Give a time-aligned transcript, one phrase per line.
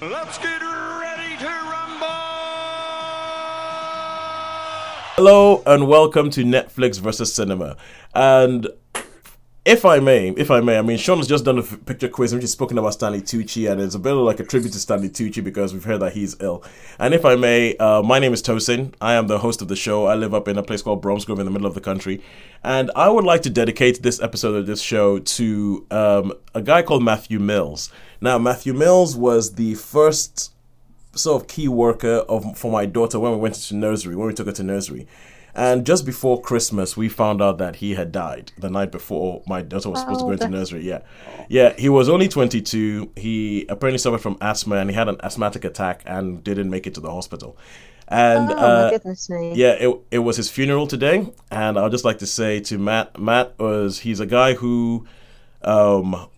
[0.00, 2.06] Let's get ready to rumble!
[5.16, 7.76] Hello and welcome to Netflix versus Cinema.
[8.14, 8.68] And
[9.64, 12.40] if I may, if I may, I mean, Sean's just done a picture quiz and
[12.40, 15.08] she's spoken about Stanley Tucci, and it's a bit of like a tribute to Stanley
[15.08, 16.62] Tucci because we've heard that he's ill.
[17.00, 18.94] And if I may, uh, my name is Tosin.
[19.00, 20.06] I am the host of the show.
[20.06, 22.22] I live up in a place called Bromsgrove in the middle of the country.
[22.62, 26.82] And I would like to dedicate this episode of this show to um, a guy
[26.82, 27.90] called Matthew Mills.
[28.20, 30.52] Now, Matthew Mills was the first
[31.14, 34.34] sort of key worker of for my daughter when we went to nursery, when we
[34.34, 35.06] took her to nursery.
[35.54, 39.60] And just before Christmas, we found out that he had died the night before my
[39.60, 40.86] daughter was supposed to go into nursery.
[40.86, 41.00] Yeah.
[41.48, 43.10] Yeah, he was only 22.
[43.16, 46.94] He apparently suffered from asthma and he had an asthmatic attack and didn't make it
[46.94, 47.56] to the hospital.
[48.06, 49.54] And Oh uh, my goodness me!
[49.54, 53.18] yeah, it, it was his funeral today, and I'd just like to say to Matt,
[53.18, 55.06] Matt was he's a guy who,
[55.60, 56.28] um,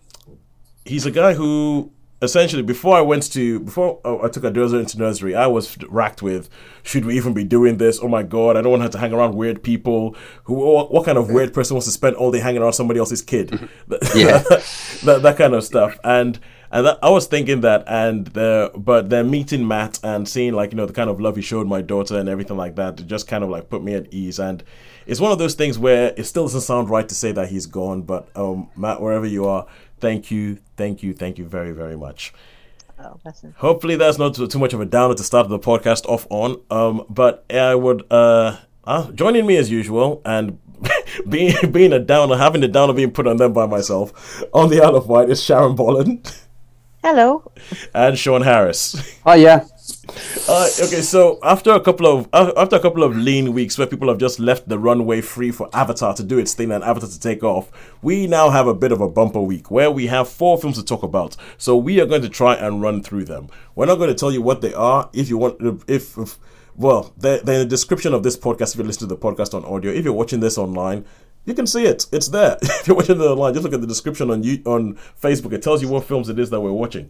[0.85, 4.79] he's a guy who essentially before I went to before oh, I took a daughter
[4.79, 6.49] into nursery, I was racked with
[6.83, 7.99] should we even be doing this?
[8.01, 10.15] Oh my god, I don't want to have to hang around weird people.
[10.43, 12.99] Who what, what kind of weird person wants to spend all day hanging around somebody
[12.99, 13.51] else's kid?
[14.15, 14.39] Yeah.
[15.03, 15.99] that, that kind of stuff.
[16.03, 16.39] And
[16.73, 20.71] and that, I was thinking that, and the but then meeting Matt and seeing like
[20.71, 23.07] you know the kind of love he showed my daughter and everything like that, it
[23.07, 24.39] just kind of like put me at ease.
[24.39, 24.63] And
[25.05, 27.65] it's one of those things where it still doesn't sound right to say that he's
[27.65, 29.67] gone, but um, Matt, wherever you are,
[30.01, 32.33] thank you, thank you, thank you very very much.
[32.99, 33.43] Oh, bless.
[33.57, 36.61] Hopefully that's not too, too much of a downer to start the podcast off on.
[36.69, 40.59] Um, but I would uh, uh joining me as usual and
[41.29, 44.43] being being a downer, having the downer being put on them by myself.
[44.53, 46.31] On the Isle of Wight is Sharon Bolland
[47.03, 47.51] Hello.
[47.93, 48.95] and Sean Harris.
[49.25, 49.65] Oh yeah.
[50.47, 54.07] Uh, okay, so after a couple of after a couple of lean weeks where people
[54.07, 57.19] have just left the runway free for Avatar to do its thing and Avatar to
[57.19, 60.57] take off, we now have a bit of a bumper week where we have four
[60.57, 61.35] films to talk about.
[61.57, 63.49] So we are going to try and run through them.
[63.75, 65.09] We're not going to tell you what they are.
[65.13, 66.39] If you want, if, if
[66.75, 68.73] well, they're, they're in the description of this podcast.
[68.73, 71.05] If you listen to the podcast on audio, if you're watching this online.
[71.45, 72.05] You can see it.
[72.11, 72.57] It's there.
[72.61, 75.53] if you're watching it online, just look at the description on you on Facebook.
[75.53, 77.09] It tells you what films it is that we're watching.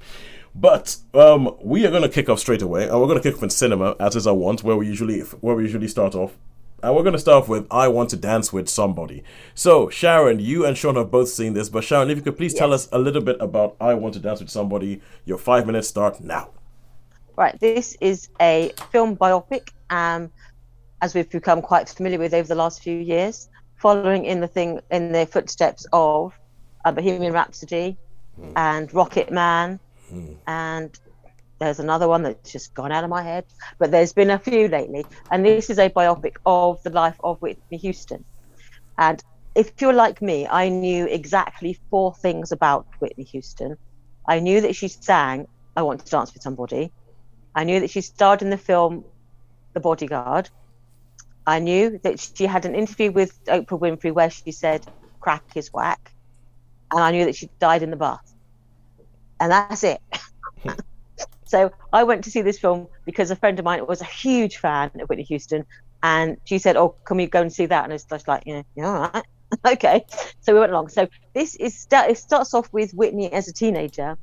[0.55, 3.37] But um, we are going to kick off straight away, and we're going to kick
[3.37, 6.37] off in cinema, as is our want, where we usually where we usually start off.
[6.83, 10.39] And we're going to start off with "I Want to Dance with Somebody." So, Sharon,
[10.39, 12.89] you and Sean have both seen this, but Sharon, if you could please tell us
[12.91, 16.49] a little bit about "I Want to Dance with Somebody." Your five minutes start now.
[17.37, 20.31] Right, this is a film biopic, um,
[21.01, 23.49] as we've become quite familiar with over the last few years,
[23.81, 26.33] following in the thing in the footsteps of
[26.85, 27.97] uh, Bohemian Rhapsody
[28.55, 29.79] and Rocket Man,
[30.47, 30.93] and
[31.59, 33.45] there's another one that's just gone out of my head,
[33.79, 37.37] but there's been a few lately, and this is a biopic of the life of
[37.41, 38.25] Whitney Houston,
[38.97, 39.21] and
[39.55, 43.75] if you're like me, I knew exactly four things about Whitney Houston.
[44.27, 46.91] I knew that she sang "I Want to Dance with Somebody."
[47.55, 49.03] I knew that she starred in the film
[49.73, 50.49] The Bodyguard.
[51.45, 54.85] I knew that she had an interview with Oprah Winfrey where she said
[55.19, 56.11] crack is whack.
[56.91, 58.19] And I knew that she died in the bath.
[59.39, 59.99] And that's it.
[61.45, 64.57] so I went to see this film because a friend of mine was a huge
[64.57, 65.65] fan of Whitney Houston.
[66.03, 67.83] And she said, Oh, can we go and see that?
[67.83, 69.25] And it's just like, yeah, yeah, all right.
[69.73, 70.05] okay.
[70.41, 70.89] So we went along.
[70.89, 74.17] So this is it starts off with Whitney as a teenager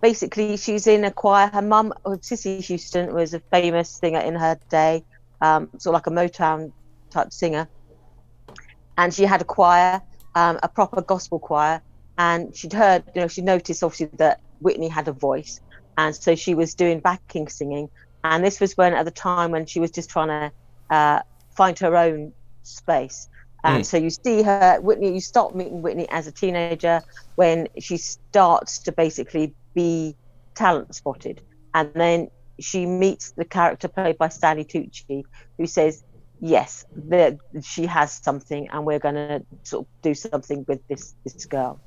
[0.00, 1.50] basically she's in a choir.
[1.52, 5.04] Her mum, oh, Cissy Houston, was a famous singer in her day,
[5.40, 6.72] um, sort of like a Motown
[7.10, 7.68] type singer.
[8.96, 10.02] And she had a choir,
[10.34, 11.80] um, a proper gospel choir.
[12.18, 15.60] And she'd heard, you know, she noticed obviously that Whitney had a voice.
[15.96, 17.88] And so she was doing backing singing.
[18.24, 21.22] And this was when, at the time, when she was just trying to uh,
[21.56, 22.32] find her own
[22.62, 23.28] space.
[23.64, 27.02] And so you see her, Whitney, you start meeting Whitney as a teenager
[27.34, 30.16] when she starts to basically be
[30.54, 31.42] talent spotted.
[31.74, 35.24] And then she meets the character played by Stanley Tucci,
[35.56, 36.04] who says,
[36.40, 36.84] Yes,
[37.62, 41.80] she has something, and we're going to sort of do something with this this girl.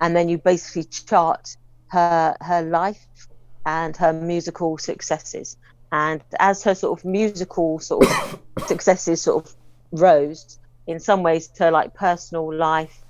[0.00, 1.56] And then you basically chart
[1.88, 3.06] her her life
[3.64, 5.56] and her musical successes.
[5.92, 9.56] And as her sort of musical sort of successes sort of
[9.92, 13.02] rose, in some ways her like personal life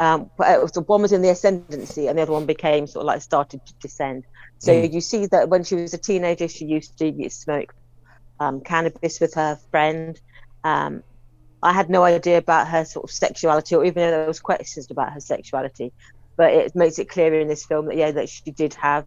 [0.00, 3.06] um uh, so one was in the ascendancy and the other one became sort of
[3.06, 4.24] like started to descend.
[4.58, 7.72] So you see that when she was a teenager she used to smoke
[8.40, 10.20] um, cannabis with her friend.
[10.64, 11.02] Um,
[11.62, 14.90] i had no idea about her sort of sexuality or even though there was questions
[14.90, 15.92] about her sexuality
[16.36, 19.04] but it makes it clear in this film that yeah that she did have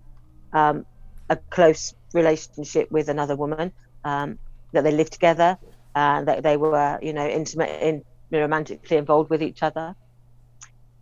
[0.53, 0.85] um,
[1.29, 3.71] a close relationship with another woman
[4.03, 4.37] um,
[4.71, 5.57] that they lived together
[5.95, 9.95] and that they were you know intimate in romantically involved with each other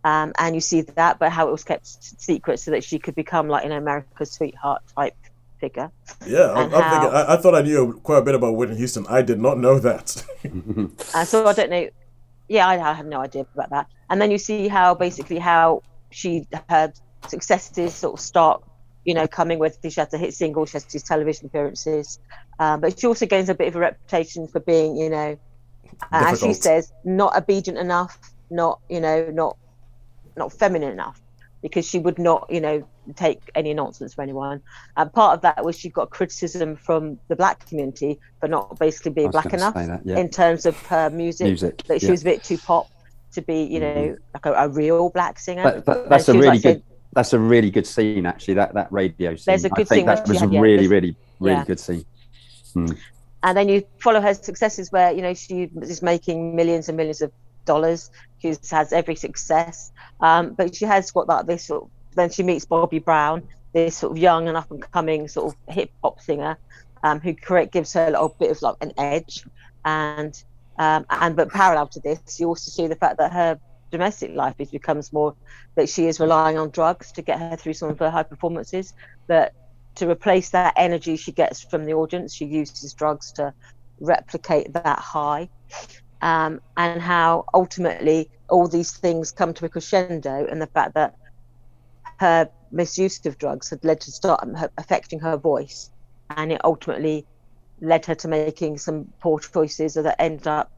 [0.04, 1.86] um, and you see that, but how it was kept
[2.20, 5.14] secret so that she could become like an America's sweetheart type
[5.60, 5.90] figure.
[6.26, 7.16] Yeah, I'm, I'm how- thinking.
[7.16, 9.06] I, I thought I knew quite a bit about Whitney Houston.
[9.08, 10.24] I did not know that.
[11.14, 11.88] Uh, so I don't know.
[12.48, 13.86] Yeah, I, I have no idea about that.
[14.10, 18.64] And then you see how basically how she had successes sort of start,
[19.04, 22.18] you know, coming with she had to hit singles, she has these television appearances,
[22.58, 25.38] um, but she also gains a bit of a reputation for being, you know,
[26.12, 28.18] uh, as she says, not obedient enough,
[28.50, 29.56] not you know, not
[30.36, 31.20] not feminine enough,
[31.62, 32.86] because she would not, you know,
[33.16, 34.62] take any nonsense from anyone.
[34.96, 39.12] And part of that was she got criticism from the black community for not basically
[39.12, 40.18] being black enough that, yeah.
[40.18, 41.46] in terms of her music.
[41.46, 42.12] Music, That she yeah.
[42.12, 42.88] was a bit too pop
[43.32, 43.98] to be, you mm-hmm.
[43.98, 45.82] know, like a, a real black singer.
[45.84, 46.82] But, that's a really like good.
[47.14, 48.54] That's a really good scene, actually.
[48.54, 49.44] That that radio scene.
[49.46, 51.64] There's a I good think scene where that was a had- yeah, really, really, really
[51.64, 52.04] good scene.
[52.72, 52.86] Hmm.
[53.42, 57.20] and then you follow her successes where you know she is making millions and millions
[57.20, 57.30] of
[57.64, 58.10] dollars
[58.42, 59.92] she has every success.
[60.20, 63.42] Um, but she has got that this sort of, then she meets bobby brown
[63.72, 66.58] this sort of young and up and coming sort of hip hop singer
[67.02, 69.44] um, who correct gives her a little bit of like an edge.
[69.84, 70.42] And
[70.78, 73.58] um, and but parallel to this you also see the fact that her
[73.90, 75.34] domestic life is becomes more
[75.74, 78.94] that she is relying on drugs to get her through some of her high performances.
[79.26, 79.54] That
[79.96, 83.52] to replace that energy she gets from the audience, she uses drugs to
[84.00, 85.48] replicate that high.
[86.22, 91.16] Um, and how ultimately all these things come to a crescendo, and the fact that
[92.18, 94.46] her misuse of drugs had led to start
[94.78, 95.90] affecting her voice,
[96.30, 97.26] and it ultimately
[97.80, 100.70] led her to making some poor choices that ended up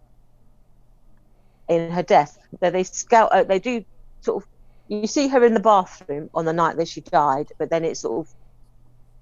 [1.69, 2.39] in her death.
[2.61, 3.85] That they scout, uh, they do
[4.23, 4.49] sort of.
[4.89, 7.97] You see her in the bathroom on the night that she died, but then it
[7.97, 8.35] sort of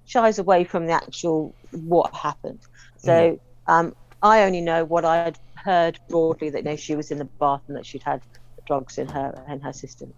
[0.05, 2.59] shies away from the actual what happened.
[2.97, 7.17] So um, I only know what I'd heard broadly that you know, she was in
[7.17, 8.21] the bath and that she'd had
[8.67, 10.13] drugs in her in her system.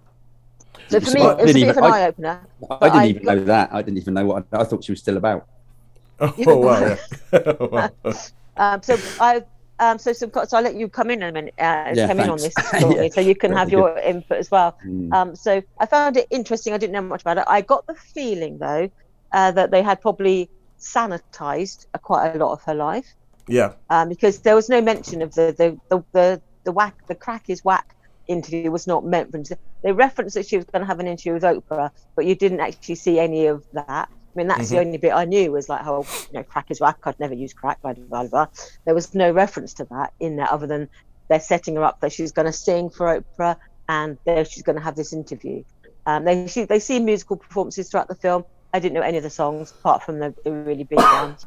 [0.88, 2.42] So for me, it was a bit even- of an I- eye opener.
[2.70, 3.70] I didn't I even know that.
[3.74, 4.46] I didn't even know what.
[4.52, 5.48] I, I thought she was still about.
[6.20, 6.98] oh wow!
[7.32, 7.90] Yeah.
[8.58, 9.44] Um, so I.
[9.78, 12.22] Um, so, so, so I'll let you come in in a minute, uh, Yeah, come
[12.22, 12.96] in on this thanks.
[12.96, 14.78] Yeah, so you can have your input as well.
[14.86, 15.14] Mm.
[15.14, 16.72] Um, so I found it interesting.
[16.72, 17.44] I didn't know much about it.
[17.48, 18.90] I got the feeling though
[19.34, 20.50] uh, that they had probably
[20.80, 23.16] sanitized uh, quite a lot of her life.
[23.48, 23.74] Yeah.
[23.90, 27.50] um, because there was no mention of the the the the, the whack the crack
[27.50, 27.96] is whack
[28.28, 29.42] interview was not meant for
[29.84, 32.60] they referenced that she was going to have an interview with Oprah, but you didn't
[32.60, 34.10] actually see any of that.
[34.10, 36.82] I mean, that's the only bit I knew was like, oh, you know, crack is
[36.82, 36.98] whack.
[37.04, 37.82] I'd never use crack.
[37.82, 38.48] Blah, blah, blah, blah.
[38.84, 40.90] There was no reference to that in there, other than
[41.30, 43.58] they're setting her up that she's going to sing for Oprah
[43.88, 45.64] and there she's going to have this interview.
[46.06, 48.44] Um, they she, they see musical performances throughout the film.
[48.74, 51.46] I didn't know any of the songs apart from the, the really big ones.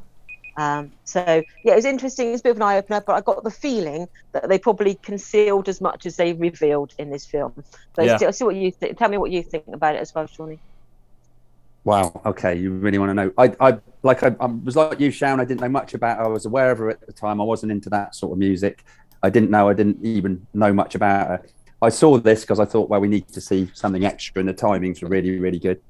[0.59, 1.25] Um, so
[1.65, 2.33] yeah, it was interesting.
[2.33, 4.97] It's a bit of an eye opener, but I got the feeling that they probably
[4.97, 7.55] concealed as much as they revealed in this film.
[7.95, 8.17] So Yeah.
[8.17, 8.99] still, see what you think.
[8.99, 10.59] Tell me what you think about it as well, Shawnee.
[11.85, 12.21] Wow.
[12.27, 13.33] Okay, you really want to know?
[13.39, 15.39] I, I like, I, I was like you, Shaun.
[15.41, 16.19] I didn't know much about.
[16.19, 16.25] Her.
[16.25, 17.41] I was aware of her at the time.
[17.41, 18.85] I wasn't into that sort of music.
[19.23, 19.69] I didn't know.
[19.69, 21.43] I didn't even know much about her.
[21.81, 24.55] I saw this because I thought, well, we need to see something extra, and the
[24.55, 25.81] timings were really, really good.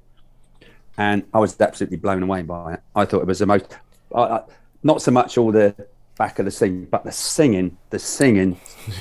[0.98, 2.80] And I was absolutely blown away by it.
[2.94, 3.74] I thought it was the most,
[4.14, 4.42] I I-
[4.82, 5.74] not so much all the
[6.16, 8.58] back of the scene, but the singing, the singing.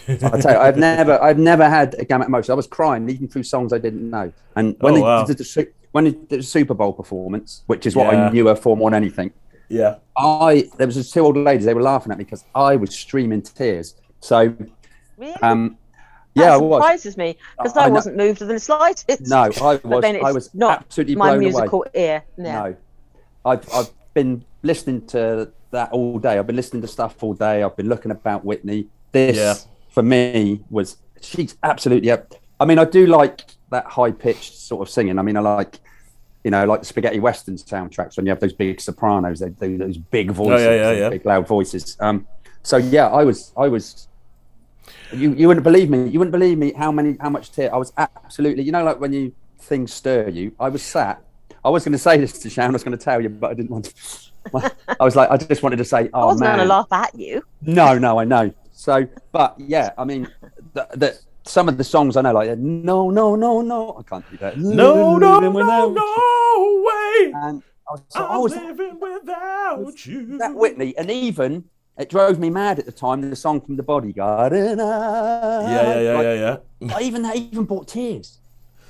[0.08, 2.52] I tell you, I've never, I've never had a gamut emotion.
[2.52, 4.32] I was crying even through songs I didn't know.
[4.56, 5.26] And when Oh, they wow.
[5.26, 8.28] did the, when they did the Super Bowl performance, which is what Yeah.
[8.28, 9.32] I knew her for more than anything,
[9.70, 9.96] Yeah.
[10.18, 11.66] I there was just two old ladies.
[11.66, 13.96] They were laughing at me because I was streaming tears.
[14.20, 14.56] So,
[15.18, 15.34] Really?
[15.44, 15.78] um,
[16.36, 16.82] that yeah, I was.
[16.84, 19.28] surprises me because I I, wasn't moved in the slightest.
[19.28, 19.80] No, I was.
[19.84, 21.46] but then it's I was not absolutely my blown away.
[21.52, 22.24] musical ear.
[22.38, 22.44] Yeah.
[22.62, 22.76] No,
[23.46, 26.38] I've I've been listening to that all day.
[26.38, 27.62] I've been listening to stuff all day.
[27.64, 28.88] I've been looking about Whitney.
[29.12, 29.54] This Yeah.
[29.90, 32.10] for me was she's absolutely.
[32.62, 35.20] I mean, I do like that high pitched sort of singing.
[35.20, 35.80] I mean, I like.
[36.44, 39.78] You know, like the spaghetti western soundtracks when you have those big sopranos, they do
[39.78, 41.10] those big voices, yeah, yeah, yeah.
[41.10, 41.98] big loud voices.
[42.00, 42.26] Um,
[42.64, 44.08] so yeah, I was, I was.
[45.12, 46.00] You you wouldn't believe me.
[46.08, 48.64] You wouldn't believe me how many how much tear I was absolutely.
[48.64, 50.54] You know, like when you things stir you.
[50.60, 51.18] I was sat.
[51.64, 52.72] I was going to say this to Sharon.
[52.72, 54.72] I was going to tell you, but I didn't want to.
[55.00, 56.92] I was like, I just wanted to say, I oh wasn't man, going to laugh
[56.92, 57.44] at you.
[57.62, 58.54] no, no, I know.
[58.72, 60.28] So, but yeah, I mean,
[60.74, 64.30] the, the some of the songs I know, like no, no, no, no, I can't
[64.30, 64.58] do that.
[64.58, 67.32] No, no, Living no, no way.
[67.34, 70.38] And I was, so, I'm oh, is living without you.
[70.38, 71.66] that Whitney, and even
[71.98, 73.28] it drove me mad at the time.
[73.28, 74.54] The song from The Bodyguard.
[74.54, 77.00] Yeah, Yeah, yeah, yeah, yeah, yeah.
[77.00, 78.40] Even that even brought tears.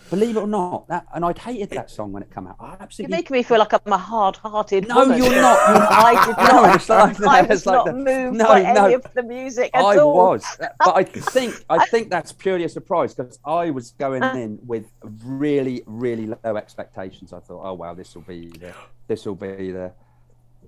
[0.10, 2.56] Believe it or not, that and I'd hated that song when it came out.
[2.60, 3.12] I absolutely.
[3.14, 5.18] You're making me feel like I'm a hard-hearted No, woman.
[5.18, 5.70] you're not.
[5.70, 6.76] You're I did No, not.
[6.76, 7.28] it's like that.
[7.28, 7.96] I was like not that.
[7.96, 8.86] moved No, by no.
[8.86, 10.16] any of the music at I all.
[10.16, 11.04] was, but I
[11.36, 14.34] think I think that's purely a surprise because I was going uh.
[14.34, 14.86] in with
[15.26, 17.34] really really low expectations.
[17.34, 18.74] I thought, oh wow, this will be the,
[19.08, 19.92] this will be the,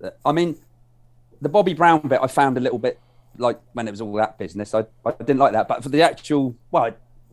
[0.01, 0.13] the.
[0.25, 0.57] I mean,
[1.41, 2.99] the Bobby Brown bit I found a little bit
[3.37, 4.73] like when it was all that business.
[4.73, 6.91] I, I didn't like that, but for the actual, well,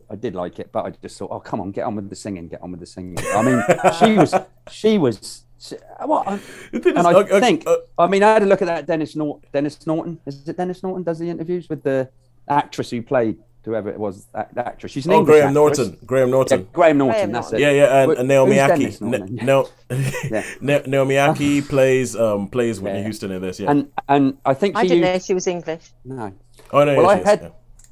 [0.09, 2.09] I, I did like it, but I just thought, oh come on, get on with
[2.09, 3.17] the singing, get on with the singing.
[3.33, 3.63] I mean,
[3.99, 4.33] she was
[4.71, 5.43] she was.
[5.59, 6.27] She, what?
[6.27, 6.39] I-
[6.71, 8.67] The is, and I okay, okay, think, uh, I mean, I had a look at
[8.67, 9.49] that Dennis Norton.
[9.51, 12.09] Dennis Norton is it Dennis Norton does the interviews with the
[12.47, 14.91] actress who played whoever it was that, that actress.
[14.93, 15.77] She's an oh, English Graham actress.
[15.79, 15.97] Norton.
[16.05, 16.67] Graham Yeah, Norton.
[16.71, 17.13] Graham Norton.
[17.17, 17.59] Graham that's Norton.
[17.67, 17.75] it.
[17.75, 18.67] Yeah, yeah, and, Wh- and Naomi who's Ackie.
[18.77, 19.35] Dennis Norton?
[19.35, 19.69] Ne- no,
[20.31, 20.43] Yeah.
[20.61, 23.03] Na- Naomi Ackie plays um plays Whitney Yeah.
[23.05, 23.59] Houston in this.
[23.59, 23.71] Yeah.
[23.71, 25.91] And and I think she I didn't used, know she was English.
[26.05, 26.33] no.
[26.71, 27.49] oh no, well, yeah, I is, had- yeah.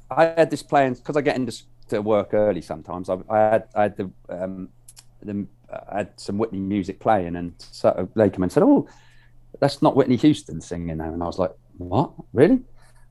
[0.08, 3.08] I had this playing because I get into s- to work early sometimes.
[3.08, 4.68] I, I had I had the um
[5.22, 5.46] the
[5.90, 8.88] I had some Whitney music playing, and so they come and said, "Oh,
[9.60, 12.12] that's not Whitney Houston singing now," and I was like, "What?
[12.32, 12.62] Really?"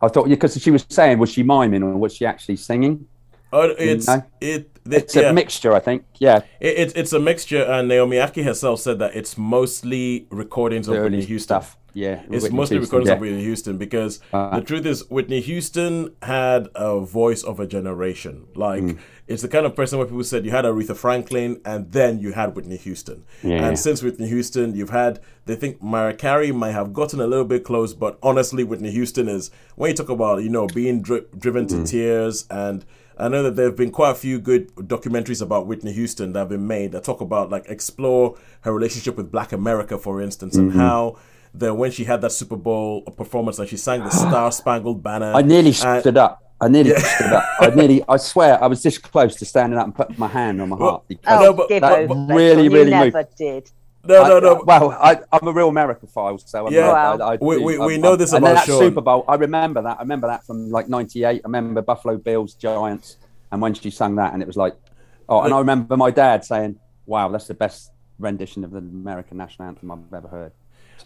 [0.01, 3.07] I thought because she was saying, was she miming or was she actually singing?
[3.53, 4.23] Oh, it's know?
[4.41, 4.69] it.
[4.89, 5.29] It's yeah.
[5.29, 6.05] a mixture, I think.
[6.19, 10.87] Yeah, It, it, it's a mixture, and Naomi Ackie herself said that it's mostly recordings
[10.87, 11.39] of the Whitney Houston.
[11.39, 11.77] stuff.
[11.95, 13.13] Yeah, It's Whitney mostly Houston, recordings yeah.
[13.15, 17.65] of Whitney Houston because Uh, the truth is Whitney Houston had a voice of a
[17.65, 18.47] generation.
[18.53, 18.97] Like Mm.
[19.27, 22.33] it's the kind of person where people said you had Aretha Franklin and then you
[22.33, 23.23] had Whitney Houston.
[23.41, 23.65] Yeah.
[23.65, 27.45] And since Whitney Houston, you've had they think Mariah Carey might have gotten a little
[27.45, 31.25] bit close, but honestly, Whitney Houston is when you talk about you know being dri-
[31.37, 31.69] driven Mm.
[31.69, 32.83] to tears and.
[33.17, 36.39] I know that there have been quite a few good documentaries about Whitney Houston that
[36.39, 38.35] have been made that talk about like explore
[38.65, 40.71] her relationship with Black America, for instance, Mm-hmm.
[40.71, 41.15] and how
[41.59, 45.33] that when she had that Super Bowl performance, and she sang the Star Spangled Banner.
[45.33, 46.41] I nearly and- stood up.
[46.61, 47.43] I nearly stood up.
[47.59, 48.01] I nearly.
[48.07, 50.77] I swear, I was this close to standing up and putting my hand on my
[50.77, 51.03] heart.
[51.07, 52.33] because Oh, No, but- give that over, really,
[52.69, 53.13] Rachel, really You moved.
[53.15, 53.71] never did.
[54.05, 54.63] no, I- no, no.
[54.65, 56.87] well, I, I'm a real Americaphile, so I'm Yeah.
[56.87, 57.27] not- Wow.
[57.27, 58.79] I, I, We- we- we I'm- know I'm- this and about that Sean.
[58.79, 59.25] Super Bowl.
[59.27, 59.97] I remember that.
[59.97, 61.41] I remember that from like '98.
[61.43, 63.17] I remember Buffalo Bills Giants,
[63.51, 64.75] and when she sang that, and it was like,
[65.27, 69.35] oh, and I remember my dad saying, "Wow, that's the best rendition of the American
[69.37, 70.51] national anthem I've ever heard."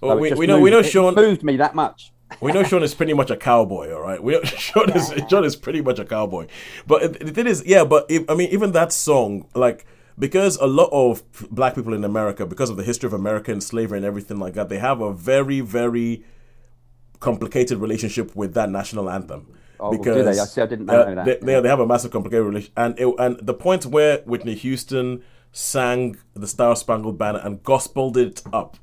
[0.01, 2.11] Oh, well, So we, we know we know Sean moved me that much.
[2.41, 4.21] we know Sean is pretty much a cowboy, all right.
[4.21, 6.47] We Sean is Sean is pretty much a cowboy.
[6.85, 7.83] But the thing is, yeah.
[7.83, 9.85] But if, I mean, even that song, like
[10.17, 13.97] because a lot of black people in America, because of the history of American slavery
[13.97, 16.23] and everything like that, they have a very very
[17.19, 19.47] complicated relationship with that national anthem.
[19.79, 20.39] Oh, do they?
[20.39, 21.25] I see, I didn't uh, know that.
[21.25, 24.55] They, they, they have a massive complicated relation, and it, and the point where Whitney
[24.55, 28.77] Houston sang the Star Spangled Banner and gospeled it up,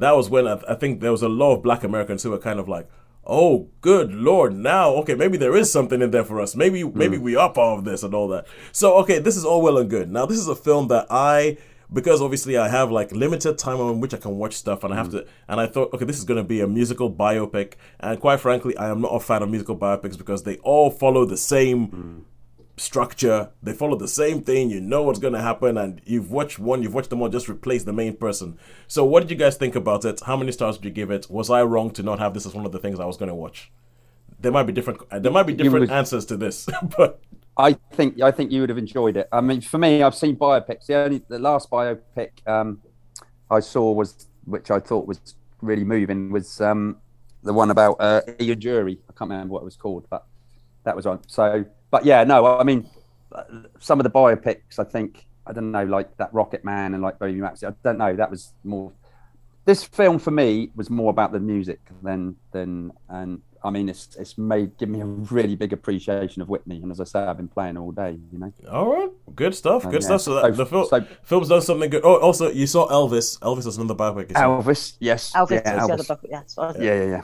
[0.00, 2.38] that was when I, I think there was a lot of Black Americans who were
[2.38, 2.88] kind of like,
[3.24, 4.54] "Oh, good lord!
[4.54, 6.56] Now, okay, maybe there is something in there for us.
[6.56, 6.98] Maybe hmm.
[6.98, 9.78] maybe we are part of this and all that." So, okay, this is all well
[9.78, 10.10] and good.
[10.10, 11.58] Now, this is a film that I
[11.92, 14.96] because obviously I have like limited time on which I can watch stuff, and I
[14.96, 15.18] have hmm.
[15.18, 15.26] to.
[15.48, 18.76] And I thought, okay, this is going to be a musical biopic, and quite frankly,
[18.76, 22.18] I am not a fan of musical biopics because they all follow the same hmm.
[22.80, 23.50] Structure.
[23.62, 24.70] They follow the same thing.
[24.70, 27.28] You know what's going to happen, and you've watched one, you've watched them all.
[27.28, 28.58] Just replace the main person.
[28.86, 30.22] So, what did you guys think about it?
[30.24, 31.30] How many stars did you give it?
[31.30, 33.28] Was I wrong to not have this as one of the things I was going
[33.28, 33.70] to watch?
[34.40, 35.02] There might be different.
[35.10, 37.20] There might be different was- answers to this, but
[37.58, 39.28] I think I think you would have enjoyed it.
[39.30, 40.86] I mean, for me, I've seen biopics.
[40.86, 42.80] The only the last biopic um,
[43.50, 45.20] I saw was, which I thought was
[45.60, 46.96] really moving, was um,
[47.42, 48.96] the one about uh, Ian Dury.
[49.06, 50.26] I can't remember what it was called, but
[50.84, 51.20] that was on.
[51.28, 52.88] So, but yeah, no, I mean,
[53.32, 53.44] uh,
[53.78, 57.18] some of the biopics, I think, I don't know, like that Rocket Man and like
[57.18, 57.72] Bohemian Rhapsody.
[57.72, 58.14] I don't know.
[58.16, 58.92] That was more.
[59.64, 64.16] This film for me was more about the music than than and I mean it's
[64.18, 67.36] it's made give me a really big appreciation of Whitney and as I say I've
[67.36, 69.82] been playing all day you know all right, good stuff.
[69.84, 69.98] Good yeah.
[70.00, 70.22] stuff.
[70.22, 72.04] So, that, So- the fil- so- film's done something good.
[72.04, 73.38] Oh, also you saw Elvis.
[73.40, 74.30] Elvis was another biopic.
[74.30, 74.62] you saw.
[74.62, 76.08] Elvis yes Elvis yeah, was the other Elvis.
[76.08, 76.20] book.
[76.28, 77.22] Yeah, yeah yeah yeah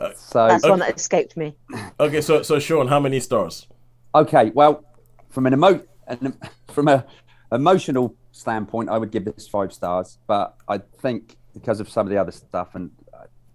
[0.00, 1.54] Uh, so that's one that escaped me.
[2.00, 3.66] Okay, so so Sean, how many stars?
[4.14, 4.84] Okay well
[5.30, 6.38] from an emo an,
[6.68, 7.04] from a
[7.52, 12.10] emotional standpoint I would give this five stars but I think because of some of
[12.10, 12.90] the other stuff and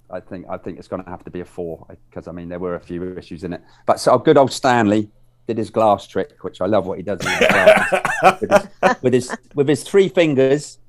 [0.09, 2.47] I- think I think it's going to have to be a four because I mean
[2.47, 3.61] there were a few issues in it.
[3.87, 5.09] But so good old Stanley
[5.47, 8.67] did his glass trick which I love what he does with, his,
[9.01, 10.79] with his with his three fingers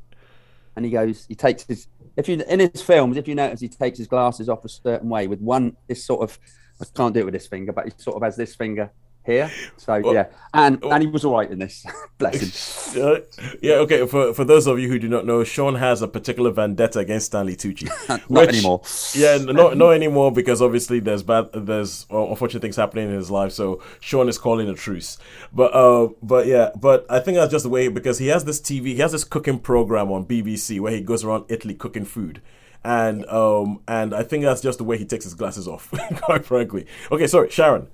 [0.76, 3.68] and he goes he takes his if you in his films if you notice he
[3.68, 6.38] takes his glasses off a certain way with one this sort of
[6.80, 8.92] I can't do it with this finger but he sort of has this finger
[9.25, 9.50] here.
[9.76, 11.85] So yeah, and and he was all right in this.
[12.19, 12.81] Bless him.
[12.95, 13.19] Uh,
[13.61, 14.07] yeah, okay.
[14.07, 17.26] For for those of you who do not know, Sean has a particular vendetta against
[17.26, 17.88] Stanley Tucci.
[18.09, 18.83] Not which- anymore.
[19.14, 23.33] Yeah, not not anymore because obviously there's bad, there's well, unfortunate things happening in his
[23.33, 23.50] life.
[23.50, 25.19] So Sean is calling a truce.
[25.52, 28.61] But uh, but yeah, but I think that's just the way because he has this
[28.61, 32.40] TV, he has this cooking program on BBC where he goes around Italy cooking food.
[32.85, 35.90] And um and I think that's just the way he takes his glasses off,
[36.23, 36.87] quite frankly.
[37.11, 37.88] Okay, sorry, Sharon.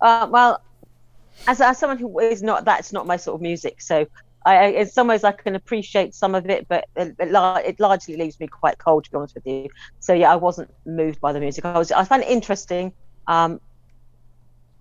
[0.00, 0.62] Uh, well,
[1.46, 3.80] as, as someone who is not, that's not my sort of music.
[3.80, 4.06] So
[4.44, 8.40] I, in some ways, I can appreciate some of it, but it, it, largely leaves
[8.40, 9.68] me quite cold, to be honest with you.
[10.00, 11.64] So yeah, I wasn't moved by the music.
[11.64, 12.92] I was, I find it interesting.
[13.26, 13.60] Um,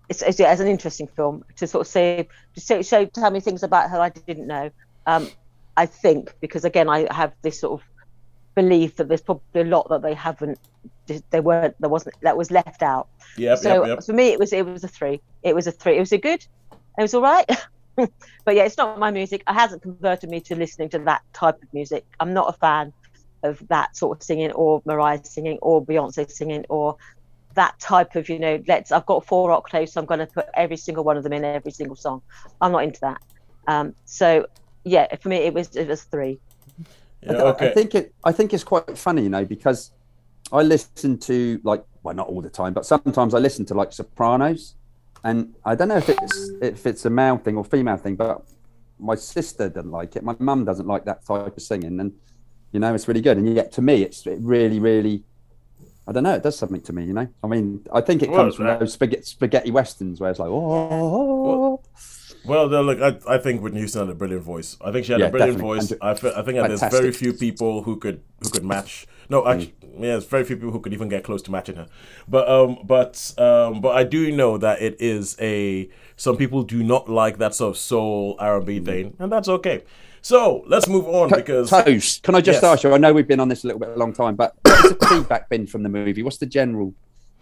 [0.08, 3.42] it's, it's, it's an interesting film to sort of say, to show, show, tell me
[3.42, 4.72] things about her I didn't know.
[5.06, 5.30] Um,
[5.76, 7.89] I think because again, I have this sort of
[8.62, 10.60] belief that there's probably a lot that they haven't,
[11.34, 13.08] they weren't, there wasn't, that was left out.
[13.38, 14.06] Yeah so yep, yep.
[14.06, 15.22] for me it was it was a three.
[15.44, 15.96] It was a three.
[15.98, 16.46] It was a good
[16.98, 17.50] it was all right.
[18.46, 19.44] But yeah it's not my music.
[19.48, 22.06] It hasn't converted me to listening to that type of music.
[22.22, 22.94] I'm not a fan
[23.44, 26.96] of that sort of singing or mariah singing or beyonce singing or
[27.56, 30.46] that type of you know let's i've got four octaves so i'm going to put
[30.54, 32.22] every single one of them in every single song.
[32.62, 33.22] I'm not into that.
[33.68, 34.48] Um so
[34.84, 36.40] yeah for me it was it was three
[37.22, 37.70] Yeah, I, okay.
[37.70, 38.14] I think it.
[38.24, 39.92] I think it's quite funny, you know, because
[40.52, 43.92] I listen to like, well, not all the time, but sometimes I listen to like
[43.92, 44.76] Sopranos,
[45.24, 48.44] and I don't know if it's if it's a male thing or female thing, but
[49.00, 50.24] my sister doesn't like it.
[50.24, 52.14] My mum doesn't like that type of singing, and
[52.72, 53.38] you know, it's really good.
[53.38, 55.24] And yet, to me, it's it really, really.
[56.08, 56.34] I don't know.
[56.34, 57.28] It does something to me, you know.
[57.44, 60.40] I mean, I think it Well, comes from that- those spaghetti, spaghetti westerns where it's
[60.40, 61.84] like, oh, Well,
[62.46, 64.78] no, look, I, I think Whitney Houston had a brilliant voice.
[64.82, 65.80] I think she had Yeah, a brilliant definitely.
[65.80, 65.92] voice.
[65.92, 69.08] And- I, fe- I think that there's very few people who could who could match.
[69.32, 71.88] No, actually, yeah, there's very few people who could even get close to matching her.
[72.28, 75.90] But um, but um, but I do know that it is a.
[76.16, 79.84] Some people do not like that sort of soul R&B thing, and that's okay.
[80.22, 82.24] So let's move on because Toast.
[82.24, 82.64] Can I just Yes.
[82.74, 82.94] ask you?
[82.94, 85.06] I know we've been on this a little bit a long time, but what's the
[85.10, 86.24] feedback been from the movie?
[86.24, 86.94] What's the general,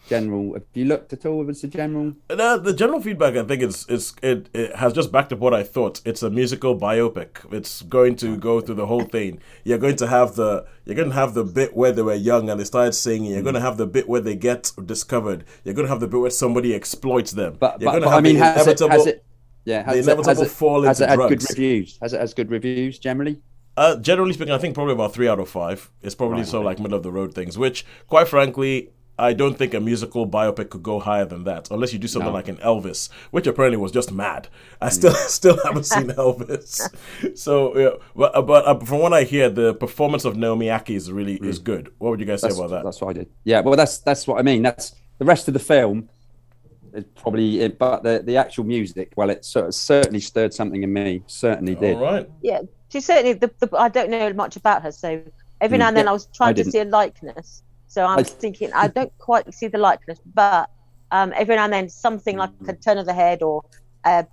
[0.08, 0.54] general?
[0.54, 1.44] Have you looked at all?
[1.44, 2.14] What's the general?
[2.28, 5.54] The, the general feedback, I think, is is it, it has just backed up what
[5.54, 6.02] I thought.
[6.06, 7.54] It's a musical biopic.
[7.54, 9.42] It's going to go through the whole thing.
[9.64, 12.50] You're going to have the you're going to have the bit where they were young
[12.50, 13.32] and they started singing.
[13.32, 15.46] You're going to have the bit where they get discovered.
[15.64, 17.58] You're going to have the bit where somebody exploits them.
[17.60, 18.90] But, you're but, going to but have I mean, has it, inevitable.
[18.92, 19.26] has it?
[19.66, 21.98] Yeah, has, the it, has inevitable it, fall has into it had good reviews?
[22.02, 23.42] Has it has good reviews generally?
[23.78, 25.92] Uh, generally speaking, I think probably about three out of five.
[26.02, 29.57] It's probably sort of like middle of the road things, which, quite frankly, I don't
[29.57, 32.58] think a musical biopic could go higher than that, unless you do something like an
[32.58, 34.47] Elvis, which apparently was just mad.
[34.80, 36.88] I still still haven't seen Elvis.
[37.38, 40.95] So, yeah, but, uh, but uh, from what I hear, the performance of Naomi Ackie
[40.95, 41.91] is really is good.
[41.97, 42.84] What would you guys say about that?
[42.84, 43.30] that's what I did.
[43.43, 44.62] Yeah, well, that's that's what I mean.
[44.63, 46.10] That's the rest of the film.
[46.93, 49.13] Is probably it, but the the actual music.
[49.15, 51.23] Well, it sort of certainly stirred something in me.
[51.27, 51.95] Certainly did.
[51.97, 52.30] All right.
[52.41, 55.21] yeah she certainly the, the i don't know much about her so
[55.60, 55.80] every Mm.
[55.80, 57.62] now and then Yeah, i was trying I to see a likeness
[57.97, 60.69] so i'm I- thinking i don't quite see the likeness but
[61.12, 63.63] um every now and then something like a turn of the head or
[64.05, 64.25] a,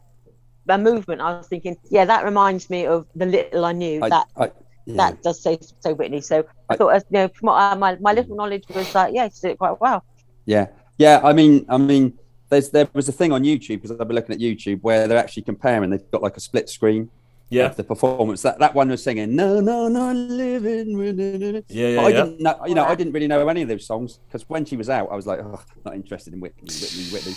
[0.69, 4.09] a movement i was thinking yeah that reminds me of the little i knew I,
[4.11, 4.45] that I,
[4.87, 4.97] yeah.
[4.97, 8.13] that does say so, whitney so i, thought as you know from what, my, my
[8.13, 10.05] little knowledge was like yeah she did it quite well
[10.47, 10.67] Yeah,
[10.99, 11.21] yeah.
[11.25, 12.19] I mean, I mean,
[12.51, 15.19] there's there was a thing on YouTube because I've been looking at YouTube where they're
[15.19, 15.91] actually comparing.
[15.91, 17.11] They've got like a split screen
[17.55, 17.69] Yeah.
[17.69, 18.43] the performance.
[18.43, 22.25] That that one was singing "No, no, no, living." Yeah, yeah, I yeah.
[22.25, 22.61] didn't know.
[22.67, 25.09] You know, I didn't really know any of those songs because when she was out,
[25.11, 27.35] I was like, oh, not interested in Whitney, Whitney, Whitney.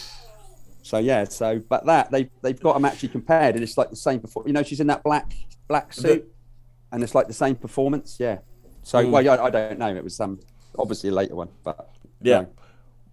[0.84, 3.96] So yeah, so but that they they've got them actually compared, and it's like the
[3.96, 4.44] same before.
[4.46, 5.34] You know, she's in that black
[5.68, 6.26] black suit,
[6.92, 8.18] and it's like the same performance.
[8.20, 8.40] Yeah.
[8.84, 9.12] So Hmm.
[9.12, 9.94] well, yeah, I don't know.
[9.96, 10.40] It was um
[10.80, 11.90] obviously a later one, but
[12.22, 12.42] Yeah.
[12.42, 12.48] no.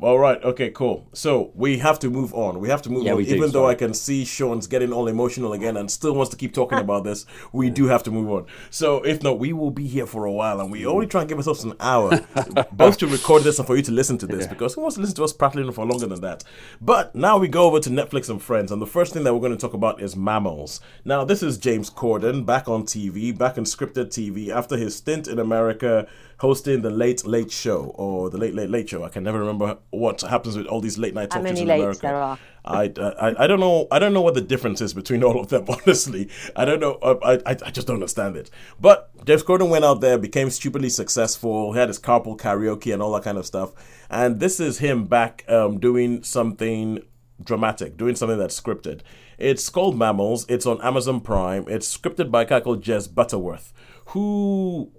[0.00, 0.42] All right.
[0.42, 0.70] Okay.
[0.70, 1.08] Cool.
[1.12, 2.60] So we have to move on.
[2.60, 3.22] We have to move Yeah, on.
[3.22, 3.72] do, Even though sorry.
[3.72, 7.04] I can see Sean's getting all emotional again and still wants to keep talking about
[7.04, 8.46] this, we do have to move on.
[8.70, 11.28] So if not, we will be here for a while, and we only try and
[11.28, 12.20] give ourselves an hour,
[12.72, 15.00] both to record this and for you to listen to this, because who wants to
[15.00, 16.44] listen to us prattling for longer than that?
[16.80, 19.40] But now we go over to Netflix and Friends, and the first thing that we're
[19.40, 20.80] going to talk about is Mammals.
[21.04, 25.28] Now this is James Corden back on TV, back in scripted TV after his stint
[25.28, 26.06] in America
[26.38, 29.04] hosting the Late Late Show or the Late Late Late Show.
[29.04, 32.00] I can never remember what happens with all these late night talk shows in America.
[32.02, 32.38] there are.
[32.66, 35.48] I, I I don't know I don't know what the difference is between all of
[35.48, 35.66] them.
[35.68, 36.98] Honestly, I don't know.
[37.02, 38.50] I I, I just don't understand it.
[38.80, 41.72] But Jeff Corden went out there, became stupidly successful.
[41.72, 43.72] He had his carpool karaoke and all that kind of stuff.
[44.08, 47.00] And this is him back um, doing something
[47.42, 49.00] dramatic, doing something that's scripted.
[49.38, 50.46] It's called Mammals.
[50.48, 51.64] It's on Amazon Prime.
[51.68, 53.72] It's scripted by a guy called Jez Butterworth,
[54.06, 54.92] who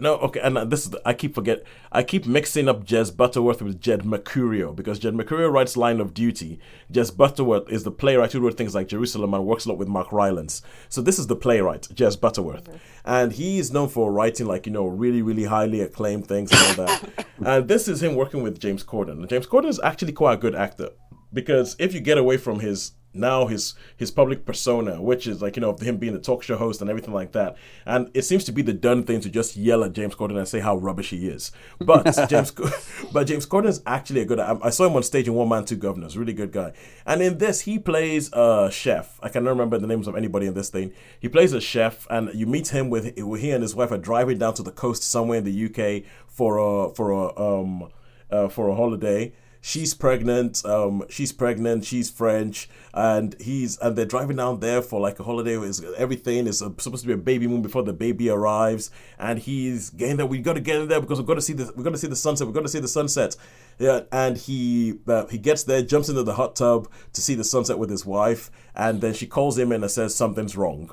[0.00, 3.62] no, okay, and this is the, I keep forget I keep mixing up Jez Butterworth
[3.62, 6.58] with Jed Mercurio because Jed Mercurio writes Line of Duty.
[6.92, 9.88] Jez Butterworth is the playwright who wrote things like Jerusalem and works a lot with
[9.88, 10.62] Mark Rylance.
[10.88, 12.76] So this is the playwright Jez Butterworth, mm-hmm.
[13.04, 16.60] and he is known for writing like you know really really highly acclaimed things and
[16.60, 17.26] all that.
[17.44, 19.20] and this is him working with James Corden.
[19.20, 20.90] And James Corden is actually quite a good actor
[21.32, 25.56] because if you get away from his now his his public persona, which is like
[25.56, 27.56] you know him being a talk show host and everything like that.
[27.84, 30.46] And it seems to be the done thing to just yell at James Corden and
[30.46, 31.50] say how rubbish he is.
[31.78, 32.52] But James,
[33.12, 34.38] but James Corden is actually a good.
[34.38, 36.72] I, I, saw him on stage in One Man Two Governors, really good guy.
[37.04, 39.18] And in this, he plays a chef.
[39.22, 40.92] I cannot remember the names of anybody in this thing.
[41.18, 44.38] He plays a chef, and you meet him with he and his wife are driving
[44.38, 47.90] down to the coast somewhere in the UK for a for a um
[48.30, 50.64] uh, for a holiday she's pregnant.
[50.64, 51.84] Um, she's pregnant.
[51.84, 55.58] She's French, and he's and they're driving down there for like a holiday.
[55.58, 59.90] Is everything is supposed to be a baby moon before the baby arrives, and he's
[59.90, 60.26] getting there.
[60.26, 61.98] We got to get in there because we're got to see the we're going to
[61.98, 62.46] see the sunset.
[62.46, 63.36] We're going to see the sunset.
[63.78, 67.44] Yeah, and he uh, he gets there, jumps into the hot tub to see the
[67.44, 70.90] sunset with his wife, and then she calls him in and says something's wrong.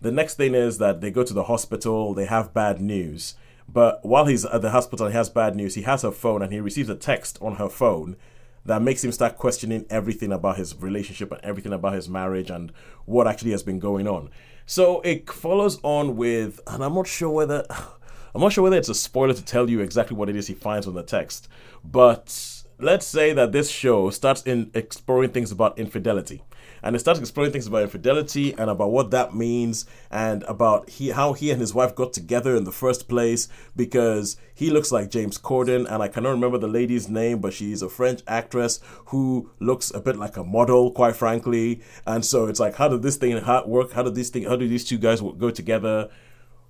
[0.00, 2.12] The next thing is that they go to the hospital.
[2.12, 3.34] They have bad news
[3.74, 5.74] but while he's at the hospital, he has bad news.
[5.74, 8.16] He has her phone and he receives a text on her phone
[8.64, 12.72] that makes him start questioning everything about his relationship and everything about his marriage and
[13.04, 14.30] what actually has been going on.
[14.64, 17.66] So it follows on with, and I'm not sure whether,
[18.34, 20.54] I'm not sure whether it's a spoiler to tell you exactly what it is he
[20.54, 21.48] finds on the text,
[21.84, 26.42] but let's say that this show starts in exploring things about infidelity
[26.84, 31.08] and it starts exploring things about infidelity and about what that means and about he,
[31.08, 35.10] how he and his wife got together in the first place because he looks like
[35.10, 39.50] James Corden and I cannot remember the lady's name but she's a French actress who
[39.60, 41.80] looks a bit like a model quite frankly.
[42.06, 43.92] And so it's like how did this thing work?
[43.92, 46.10] How did these thing how did these two guys go together?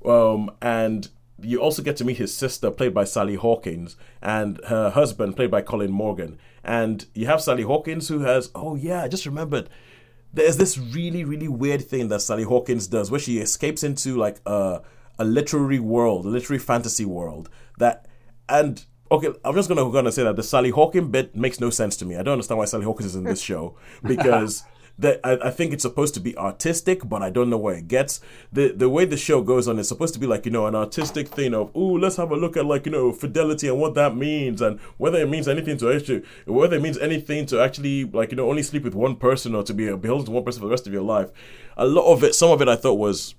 [0.04, 1.08] Um, and
[1.42, 5.50] you also get to meet his sister, played by Sally Hawkins, and her husband, played
[5.50, 6.38] by Colin Morgan.
[6.62, 9.68] And you have Sally Hawkins, who has, oh yeah, I just remembered
[10.34, 14.40] there's this really really weird thing that Sally Hawkins does where she escapes into like
[14.46, 14.82] a
[15.18, 18.06] a literary world, a literary fantasy world that
[18.48, 21.96] and okay, I'm just gonna gonna say that the Sally Hawkins bit makes no sense
[21.98, 22.16] to me.
[22.16, 24.64] I don't understand why Sally Hawkins is in this show because
[24.98, 27.88] that I, I, think it's supposed to be artistic, but I don't know where it
[27.88, 28.20] gets.
[28.52, 30.74] The the way the show goes on is supposed to be like, you know, an
[30.74, 33.94] artistic thing of, oh, let's have a look at like, you know, fidelity and what
[33.94, 38.04] that means and whether it means anything to actually whether it means anything to actually
[38.04, 40.60] like, you know, only sleep with one person or to be beholden to one person
[40.60, 41.30] for the rest of your life.
[41.76, 43.34] A lot of it, some of it I thought was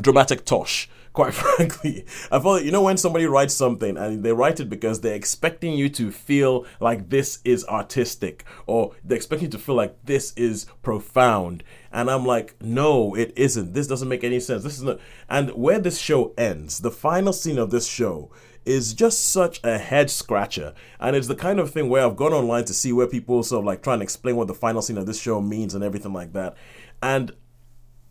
[0.00, 2.04] dramatic tosh quite frankly.
[2.30, 5.14] I feel like, you know, when somebody writes something and they write it because they're
[5.14, 9.96] expecting you to feel like this is artistic or they're expecting you to feel like
[10.04, 11.62] this is profound.
[11.92, 13.74] And I'm like, no, it isn't.
[13.74, 14.62] This doesn't make any sense.
[14.62, 15.00] This is not.
[15.28, 18.30] And where this show ends, the final scene of this show
[18.64, 20.74] is just such a head scratcher.
[21.00, 23.60] And it's the kind of thing where I've gone online to see where people sort
[23.60, 26.12] of like try and explain what the final scene of this show means and everything
[26.12, 26.56] like that.
[27.02, 27.32] And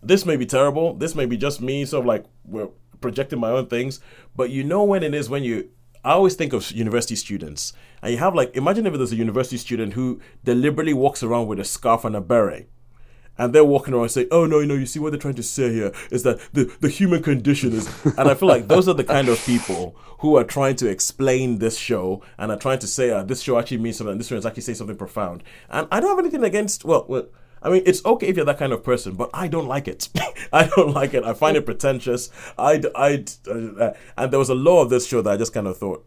[0.01, 0.95] this may be terrible.
[0.95, 2.25] This may be just me sort of like
[3.01, 3.99] projecting my own things.
[4.35, 5.69] But you know when it is when you
[6.03, 9.57] I always think of university students, and you have like imagine if there's a university
[9.57, 12.69] student who deliberately walks around with a scarf and a beret,
[13.37, 15.43] and they're walking around saying, "Oh no, you know, you see what they're trying to
[15.43, 18.93] say here is that the the human condition is," and I feel like those are
[18.93, 22.87] the kind of people who are trying to explain this show and are trying to
[22.87, 24.17] say, uh, "This show actually means something.
[24.17, 27.27] This show is actually saying something profound." And I don't have anything against well, well
[27.61, 30.09] I mean, it's okay if you're that kind of person, but I don't like it.
[30.53, 31.23] I don't like it.
[31.23, 32.29] I find it pretentious.
[32.57, 35.67] I, I, uh, and there was a law of this show that I just kind
[35.67, 36.05] of thought,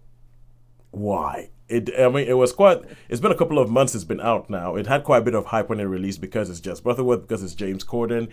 [0.90, 1.50] why?
[1.68, 2.82] It, I mean, it was quite.
[3.08, 3.94] It's been a couple of months.
[3.94, 4.76] It's been out now.
[4.76, 7.42] It had quite a bit of hype when it released because it's Jez Butterworth, because
[7.42, 8.28] it's James Corden.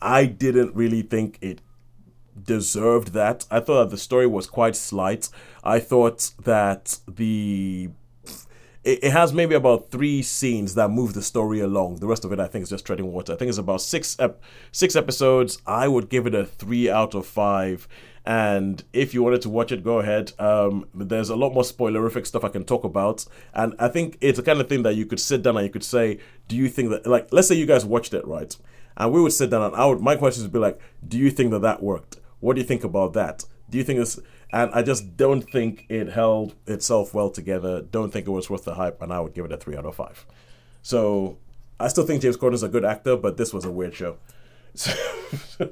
[0.00, 1.62] I didn't really think it
[2.40, 3.46] deserved that.
[3.50, 5.28] I thought that the story was quite slight.
[5.64, 7.90] I thought that the
[8.84, 11.96] it, it has maybe about three scenes that move the story along.
[11.96, 13.32] The rest of it, I think, is just treading water.
[13.32, 15.60] I think it's about six ep- six episodes.
[15.66, 17.88] I would give it a three out of five.
[18.24, 20.32] And if you wanted to watch it, go ahead.
[20.38, 24.38] Um, there's a lot more spoilerific stuff I can talk about, and I think it's
[24.38, 26.68] the kind of thing that you could sit down and you could say, "Do you
[26.68, 28.56] think that?" Like, let's say you guys watched it, right?
[28.96, 30.00] And we would sit down, and I would.
[30.00, 32.18] My questions would be like, "Do you think that that worked?
[32.38, 33.44] What do you think about that?
[33.68, 34.20] Do you think this?"
[34.52, 37.80] And I just don't think it held itself well together.
[37.80, 39.86] Don't think it was worth the hype, and I would give it a three out
[39.86, 40.26] of five.
[40.82, 41.38] So
[41.80, 44.18] I still think James Corden is a good actor, but this was a weird show.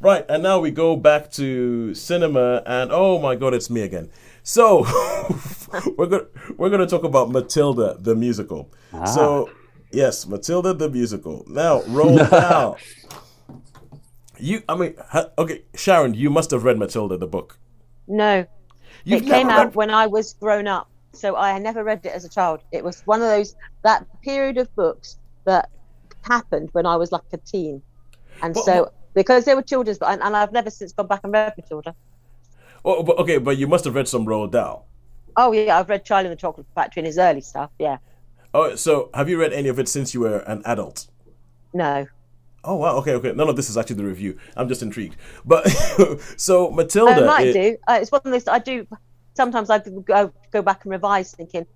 [0.00, 4.10] right, and now we go back to cinema, and oh my god, it's me again.
[4.42, 4.80] So
[5.96, 8.70] we're gonna we're gonna talk about Matilda the musical.
[8.92, 9.04] Ah.
[9.04, 9.50] So
[9.92, 11.44] yes, Matilda the musical.
[11.46, 12.76] Now roll now.
[14.42, 17.58] You, I mean, ha- okay, Sharon, you must have read Matilda, the book.
[18.08, 18.44] No,
[19.04, 22.12] You've it came out read- when I was grown up, so I never read it
[22.12, 22.60] as a child.
[22.72, 25.68] It was one of those that period of books that
[26.22, 27.82] happened when I was like a teen,
[28.42, 31.20] and But- so because they were children's, but and, and I've never since gone back
[31.22, 31.94] and read Matilda.
[32.84, 34.86] Oh, but, okay, but you must have read some Roald Dahl.
[35.36, 37.70] Oh yeah, I've read Charlie and the Chocolate Factory and his early stuff.
[37.78, 37.98] Yeah,
[38.52, 41.06] Oh, so have you read any of it since you were an adult?
[41.72, 42.06] no,
[42.64, 43.32] Oh wow, okay, okay.
[43.32, 44.38] None of this is actually the review.
[44.56, 45.16] I'm just intrigued.
[45.44, 45.68] But
[46.36, 47.76] so Matilda, I might i- do.
[47.88, 48.86] Uh, it's one of those I do.
[49.34, 51.66] Sometimes I go go back and revise, thinking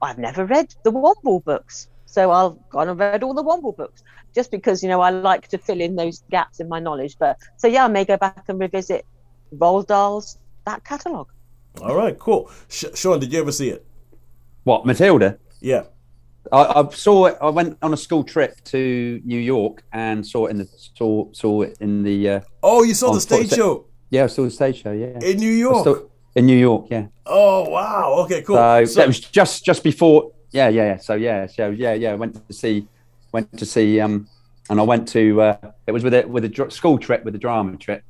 [0.00, 4.02] I've never read the Womble books, so I'll gone and read all the Womble books
[4.34, 7.16] just because you know I like to fill in those gaps in my knowledge.
[7.18, 9.04] But so yeah, I may go back and revisit
[9.54, 11.28] Roald Dahl's that catalogue.
[11.82, 12.50] All right, cool.
[12.68, 13.84] Sh- Sean, did you ever see it?
[14.64, 15.38] What Matilda?
[15.60, 15.84] Yeah.
[16.52, 17.36] I, I saw it.
[17.40, 21.28] I went on a school trip to New York and saw it in the saw
[21.32, 24.50] saw it in the uh, Oh, you saw the stage show yeah I saw the
[24.50, 25.84] stage show yeah in New York.
[25.84, 25.96] saw
[26.34, 27.06] in New York yeah.
[27.26, 28.14] Oh wow.
[28.24, 28.56] Okay, cool.
[28.56, 30.96] So, So- that was just just before yeah yeah yeah.
[30.98, 32.12] So yeah so yeah yeah.
[32.12, 32.86] I went to see
[33.32, 34.28] went to see um
[34.70, 35.56] and I went to uh,
[35.86, 38.02] it was with a with a dr- school trip with a drama trip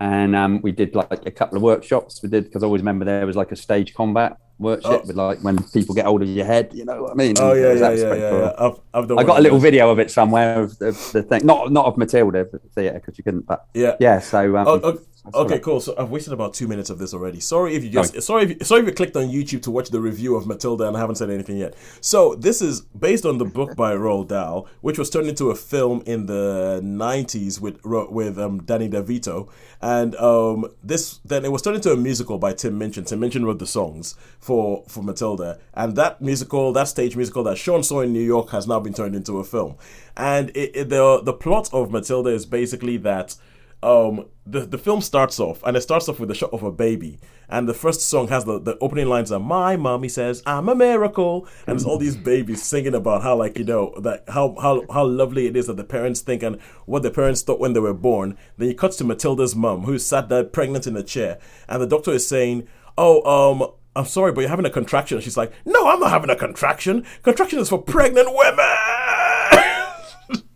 [0.00, 3.04] and um we did like a couple of workshops we did because I always remember
[3.04, 5.06] there was like a stage combat workshop Oh.
[5.06, 7.52] with like when people get hold of your head you know what I mean oh
[7.54, 8.38] yeah, yeah, yeah, yeah.
[8.38, 8.52] yeah.
[8.58, 11.44] I've, I've done I got a little video of it somewhere of the, the thing,
[11.44, 13.46] not not of Matilda, but the theatre because you couldn't.
[13.46, 13.96] But Yeah.
[13.98, 14.20] yeah.
[14.20, 15.80] So um, Oh, okay, saw okay, cool.
[15.80, 17.40] So I've wasted about two minutes of this already.
[17.40, 19.88] Sorry if you just sorry if you, sorry if you clicked on YouTube to watch
[19.90, 21.74] the review of Matilda and I haven't said anything yet.
[22.00, 25.54] So this is based on the book by Roald Dahl, which was turned into a
[25.54, 29.48] film in the '90s with with um, Danny DeVito,
[29.80, 33.04] and um, this then it was turned into a musical by Tim Minchin.
[33.04, 37.56] Tim Minchin wrote the songs for for Matilda, and that musical, that stage musical that
[37.56, 39.76] Sean saw in New York, has now been turned into a film.
[40.16, 43.36] And it, it, the the plot of Matilda is basically that
[43.84, 46.70] um the, the film starts off and it starts off with a shot of a
[46.70, 47.18] baby.
[47.48, 50.74] And the first song has the, the opening lines are my mommy says i'm a
[50.74, 51.46] miracle.
[51.66, 55.06] And it's all these babies singing about how like you know that how how, how
[55.06, 57.94] lovely it is that the parents think and what the parents thought when they were
[57.94, 58.36] born.
[58.56, 61.38] Then you cut to matilda's mum who's sat there pregnant in a chair.
[61.68, 62.66] And the doctor is saying
[62.98, 65.20] oh um i'm sorry but you're having a contraction.
[65.20, 67.06] She's like no i'm not having a contraction.
[67.22, 69.03] Contraction is for pregnant women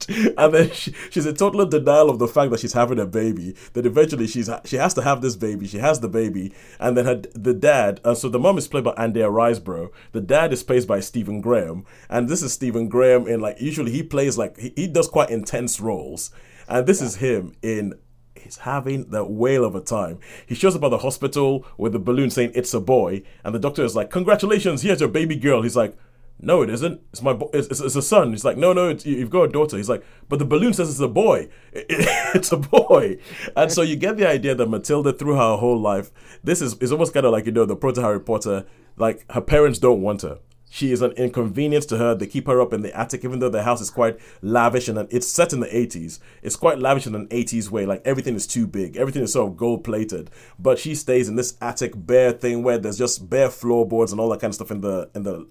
[0.38, 3.54] and then she, she's in total denial of the fact that she's having a baby.
[3.74, 5.66] That eventually she's she has to have this baby.
[5.66, 8.00] She has the baby, and then her the dad.
[8.04, 9.90] Uh, so the mom is played by Andrea Riseborough.
[10.12, 13.92] The dad is played by Stephen Graham, and this is Stephen Graham in like usually
[13.92, 16.30] he plays like he, he does quite intense roles,
[16.68, 17.94] and this is him in.
[18.34, 20.20] He's having the whale of a time.
[20.46, 23.58] He shows up at the hospital with the balloon saying it's a boy, and the
[23.58, 25.96] doctor is like, "Congratulations, here's your baby girl." He's like,
[26.40, 27.00] no, it isn't.
[27.12, 27.32] It's my.
[27.32, 28.30] Bo- it's, it's, it's a son.
[28.30, 29.76] He's like, no, no, you've got a daughter.
[29.76, 31.48] He's like, but the balloon says it's a boy.
[31.72, 33.18] It- it- it's a boy.
[33.56, 36.10] And so you get the idea that Matilda, through her whole life,
[36.44, 38.66] this is is almost kind of like you know the proto Harry Potter.
[38.96, 40.38] Like her parents don't want her.
[40.70, 42.14] She is an inconvenience to her.
[42.14, 44.98] They keep her up in the attic, even though the house is quite lavish and
[45.10, 46.18] it's set in the 80s.
[46.42, 47.86] It's quite lavish in an 80s way.
[47.86, 50.30] Like everything is too big, everything is sort of gold plated.
[50.58, 54.28] But she stays in this attic bare thing where there's just bare floorboards and all
[54.28, 55.48] that kind of stuff in the in the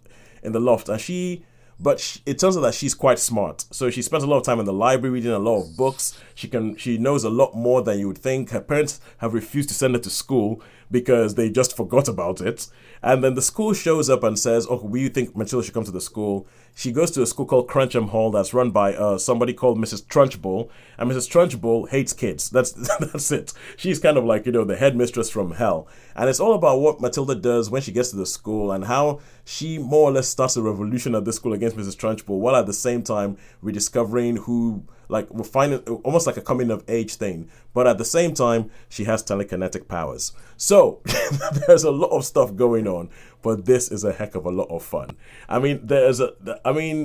[0.48, 1.44] in the loft, and she.
[1.80, 4.44] But sh it turns out that she's quite smart, so she spends a lot of
[4.44, 6.20] time in the library reading a lot of books.
[6.34, 8.50] She can, she knows a lot more than you would think.
[8.50, 12.68] Her parents have refused to send her to school because they just forgot about it.
[13.04, 15.92] And then the school shows up and says, "Oh, we think Matilda should come to
[15.92, 16.48] the school."
[16.78, 20.06] She goes to a school called Crunchem Hall that's run by uh, somebody called Mrs.
[20.06, 21.28] Trunchbull, and Mrs.
[21.28, 22.50] Trunchbull hates kids.
[22.58, 23.52] That's that's it.
[23.78, 27.02] She's kind of like you know the headmistress from hell, and it's all about what
[27.02, 30.56] Matilda does when she gets to the school and how she more or less starts
[30.56, 31.98] a revolution at the school against Mrs.
[31.98, 36.70] Trunchbull, while at the same time rediscovering who like we're finding almost like a coming
[36.70, 38.62] of age thing but at the same time
[38.96, 40.24] she has telekinetic powers.
[40.70, 40.78] So
[41.68, 43.10] there's a lot of stuff going on
[43.46, 45.10] but this is a heck of a lot of fun.
[45.48, 46.30] I mean there's a
[46.66, 47.00] i mean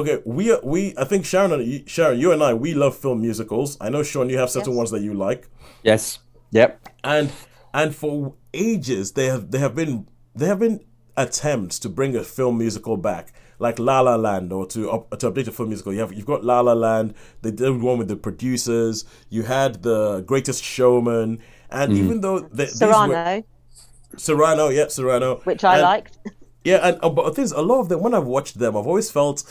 [0.00, 3.18] okay we we i think sharon and you- sharon you and i we love film
[3.28, 3.76] musicals.
[3.80, 4.78] I know sean you have certain Yes.
[4.80, 5.42] ones that you like.
[5.82, 6.02] Yes,
[6.58, 6.70] yep,
[7.02, 7.26] and
[7.80, 10.06] and for ages they have they have been
[10.38, 10.78] there have been
[11.16, 13.24] attempts to bring a film musical back
[13.60, 15.92] like La La Land or to up, to update a film musical.
[15.92, 17.14] You have you've got La La Land.
[17.42, 19.04] They did one with the producers.
[19.28, 21.38] You had the Greatest Showman,
[21.70, 23.42] and even though the, these were- Cyrano,
[24.16, 26.18] Cyrano, yeah, Cyrano, which I And- liked.
[26.64, 28.76] yeah, and uh, but the thing is, a lot of them when I've watched them,
[28.76, 29.44] I've always felt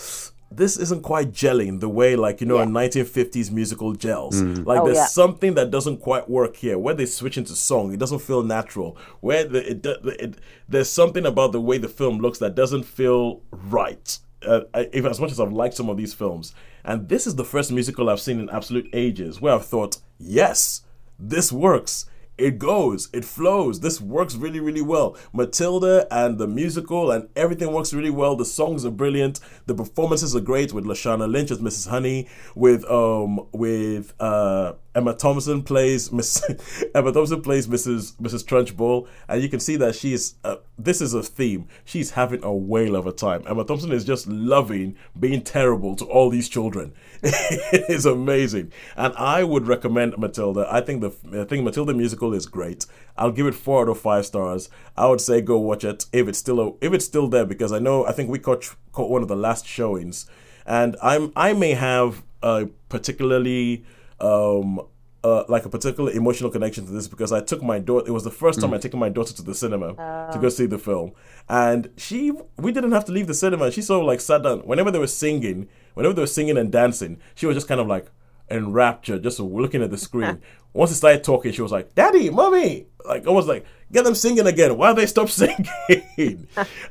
[0.51, 4.41] this isn't quite gelling the way like you know a 1950s musical gels.
[4.41, 5.05] Like Oh, there's yeah.
[5.05, 6.77] something that doesn't quite work here.
[6.79, 8.97] Where they switch into song, it doesn't feel natural.
[9.21, 10.35] Where the, it, do- it
[10.67, 14.17] there's something about the way the film looks that doesn't feel right.
[14.47, 17.43] uh, if as much as I've liked some of these films, and this is the
[17.45, 20.81] first musical I've seen in absolute ages where I've thought, yes,
[21.19, 22.05] this works
[22.39, 23.81] it goes, it flows.
[23.81, 25.17] This works really, really well.
[25.33, 28.35] Matilda and the musical and everything works really well.
[28.35, 29.39] The songs are brilliant.
[29.65, 31.89] The performances are great with Lashana Lynch as Mrs.
[31.89, 36.43] Honey, with um with uh Emma Thompson plays Miss
[36.93, 38.17] Emma Thompson plays Mrs.
[38.17, 38.43] Mrs.
[38.43, 41.69] Trunchbull, and you can see that she's uh, this is a theme.
[41.85, 43.45] She's having a whale of a time.
[43.47, 46.91] Emma Thompson is just loving being terrible to all these children.
[47.23, 50.67] it is amazing, and I would recommend Matilda.
[50.69, 52.85] I think the I think Matilda musical is great.
[53.17, 54.69] I'll give it four out of five stars.
[54.97, 57.71] I would say go watch it if it's still a, if it's still there because
[57.71, 60.25] I know I think we caught caught one of the last showings,
[60.65, 63.85] and I'm I may have a particularly
[64.21, 64.81] um,
[65.23, 68.07] uh, like a particular emotional connection to this because I took my daughter.
[68.07, 68.75] It was the first time mm.
[68.75, 69.89] I taken my daughter to the cinema
[70.31, 70.49] to go oh.
[70.49, 71.11] see the film,
[71.47, 73.71] and she we didn't have to leave the cinema.
[73.71, 76.71] She sort of like sat down whenever they were singing, whenever they were singing and
[76.71, 77.19] dancing.
[77.35, 78.07] She was just kind of like
[78.49, 80.41] enraptured, just looking at the screen.
[80.73, 84.45] Once they started talking, she was like, "Daddy, mommy," like almost like get them singing
[84.45, 84.77] again.
[84.77, 85.67] Why they stop singing?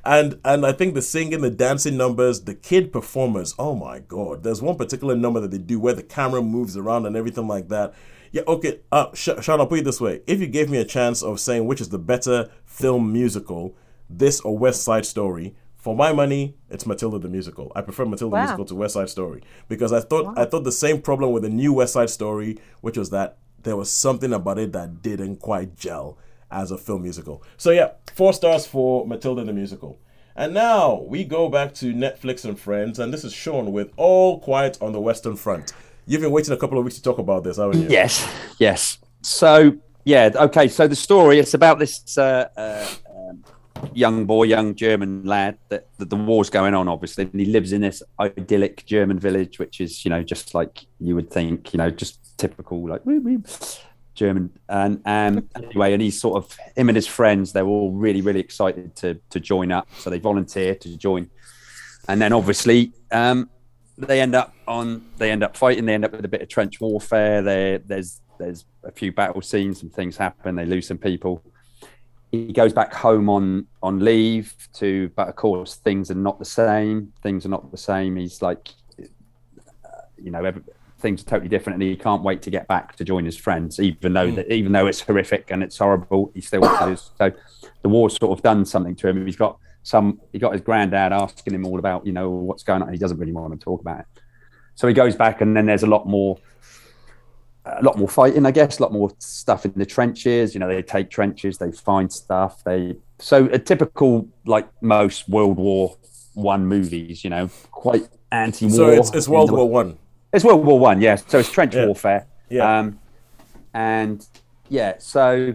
[0.05, 3.55] and and I think the singing, the dancing numbers, the kid performers.
[3.59, 4.43] Oh my god!
[4.43, 7.69] There's one particular number that they do where the camera moves around and everything like
[7.69, 7.95] that.
[8.33, 8.81] Yeah, okay.
[8.93, 11.41] Uh, Sh- Sean, I'll put it this way: if you gave me a chance of
[11.41, 13.77] saying which is the better film musical,
[14.11, 17.73] this or West Side Story, for my money, it's Matilda the musical.
[17.75, 18.41] I prefer Matilda wow.
[18.41, 20.35] the musical to West Side Story because I thought wow.
[20.37, 23.77] I thought the same problem with the new West Side Story, which was that there
[23.77, 26.19] was something about it that didn't quite gel
[26.51, 27.43] as a film musical.
[27.57, 30.01] So yeah, four stars for Matilda the musical.
[30.35, 34.39] And now we go back to Netflix and Friends, and this is Sean with All
[34.39, 35.73] Quiet on the Western Front.
[36.07, 37.89] You've been waiting a couple of weeks to talk about this, haven't you?
[37.89, 38.99] Yes, yes.
[39.23, 40.69] So yeah, okay.
[40.69, 42.89] So the story it's about this uh, uh,
[43.95, 47.73] young boy, young German lad that, that, the war's going on, obviously, and he lives
[47.73, 51.79] in this idyllic German village, which is you know just like you would think, you
[51.79, 53.03] know, just typical like
[54.15, 54.51] German.
[54.69, 57.53] And um, anyway, and he's sort of him and his friends.
[57.53, 59.89] They're all really, really excited to to join up.
[59.99, 61.31] So they volunteer to join,
[62.09, 63.49] and then obviously um,
[63.97, 65.87] they end up on they end up fighting.
[65.87, 67.43] They end up with a bit of trench warfare.
[67.43, 69.81] There, there's there's a few battle scenes.
[69.81, 70.57] Some things happen.
[70.57, 71.43] They lose some people.
[72.31, 76.45] He goes back home on on leave to, but of course things are not the
[76.45, 77.13] same.
[77.23, 78.17] Things are not the same.
[78.17, 80.63] He's like, uh, you know, every,
[80.99, 83.81] things are totally different, and he can't wait to get back to join his friends,
[83.81, 84.37] even though mm.
[84.37, 87.15] that, even though it's horrific and it's horrible, he still wants to.
[87.17, 87.39] So
[87.83, 89.25] the war's sort of done something to him.
[89.25, 90.21] He's got some.
[90.33, 92.93] He got his granddad asking him all about you know what's going on.
[92.93, 94.07] He doesn't really want to talk about it.
[94.75, 96.39] So he goes back, and then there's a lot more.
[97.79, 98.79] A lot more fighting, I guess.
[98.79, 100.55] A lot more stuff in the trenches.
[100.55, 102.65] You know, they take trenches, they find stuff.
[102.65, 105.97] They so a typical like most World War
[106.35, 107.25] One movies.
[107.25, 108.77] You know, quite anti-war.
[108.77, 109.99] So it's, it's World War One.
[110.33, 111.17] It's World War One, yeah.
[111.17, 111.87] So it's trench yeah.
[111.87, 112.27] warfare.
[112.51, 112.79] Yeah.
[112.79, 112.99] Um,
[113.75, 114.27] and
[114.69, 115.55] yeah, so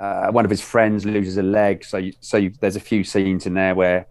[0.00, 1.84] uh, one of his friends loses a leg.
[1.84, 4.06] So you, so you, there's a few scenes in there where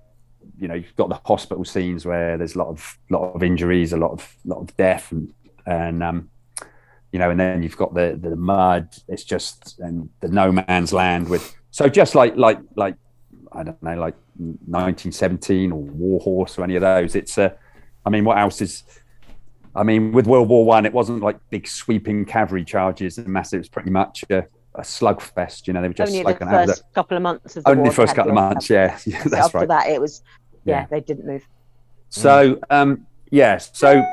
[0.57, 3.93] you know you've got the hospital scenes where there's a lot of lot of injuries,
[3.93, 5.33] a lot of lot of death, and
[5.65, 6.29] and um,
[7.15, 8.93] you know, and then you've got the the mud.
[9.07, 12.97] It's just and the no man's land with so just like like like
[13.53, 17.15] I don't know like 1917 or War Horse or any of those.
[17.15, 17.55] It's a, uh,
[18.05, 18.83] I mean, what else is
[19.73, 23.59] I mean, with World War One, it wasn't like big sweeping cavalry charges and massive.
[23.59, 24.39] It was pretty much a,
[24.73, 25.67] a slugfest.
[25.67, 27.55] You know, they were just only like the first the, couple of months.
[27.55, 29.69] Of the only the first couple of months, yeah, yeah that's after right.
[29.69, 30.21] that, it was
[30.65, 31.47] yeah, yeah, they didn't move.
[32.09, 34.03] So um, yeah, so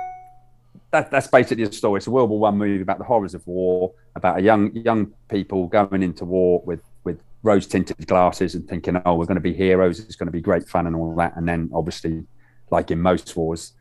[0.93, 1.99] that, that's basically the story.
[1.99, 5.13] It's a World War One movie about the horrors of war, about a young young
[5.29, 9.41] people going into war with with rose tinted glasses and thinking, oh, we're going to
[9.41, 9.99] be heroes.
[9.99, 11.35] It's going to be great fun and all that.
[11.37, 12.25] And then obviously,
[12.71, 13.73] like in most wars,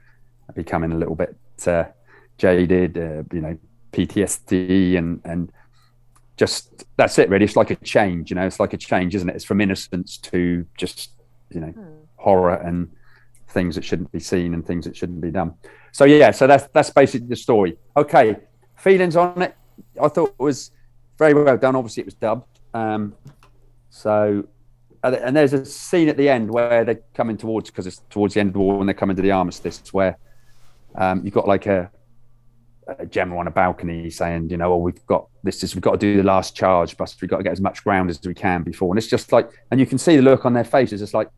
[0.56, 1.36] becoming a little bit
[1.68, 1.84] uh,
[2.38, 3.58] jaded, uh, you know,
[3.92, 5.52] PTSD, and and
[6.38, 7.30] just that's it.
[7.30, 8.32] Really, it's like a change.
[8.32, 9.36] You know, it's like a change, isn't it?
[9.36, 11.12] It's from innocence to just
[11.50, 12.06] you know hmm.
[12.16, 12.90] horror and
[13.50, 15.56] things that shouldn't be seen and things that shouldn't be done.
[15.92, 17.78] So yeah, so that's that's basically the story.
[17.96, 18.38] Okay,
[18.78, 19.56] feelings on it.
[20.02, 20.72] I thought it was
[21.18, 21.76] very well done.
[21.76, 22.48] Obviously, it was dubbed.
[22.74, 23.16] Um,
[23.90, 24.48] so
[25.04, 28.40] and there's a scene at the end where they're coming towards because it's towards the
[28.40, 30.18] end of the war when they're coming to the armistice where
[30.96, 31.90] um, you've got like a,
[33.00, 35.94] a, general on a balcony saying, you know, well, we've got this is we've got
[35.94, 38.36] to do the last charge, but we've got to get as much ground as we
[38.36, 38.94] can before.
[38.94, 41.02] And it's just like, and you can see the look on their faces.
[41.02, 41.30] It's like,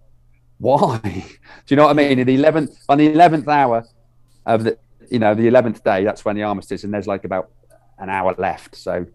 [0.58, 1.00] why?
[1.04, 1.24] do
[1.68, 2.20] you know what I mean?
[2.20, 3.86] In the eleventh, on the eleventh hour
[4.46, 4.78] of the,
[5.10, 7.52] you know, the eleventh day, that's when the armistice, and there's like about
[8.00, 8.76] an hour left.
[8.76, 9.06] So,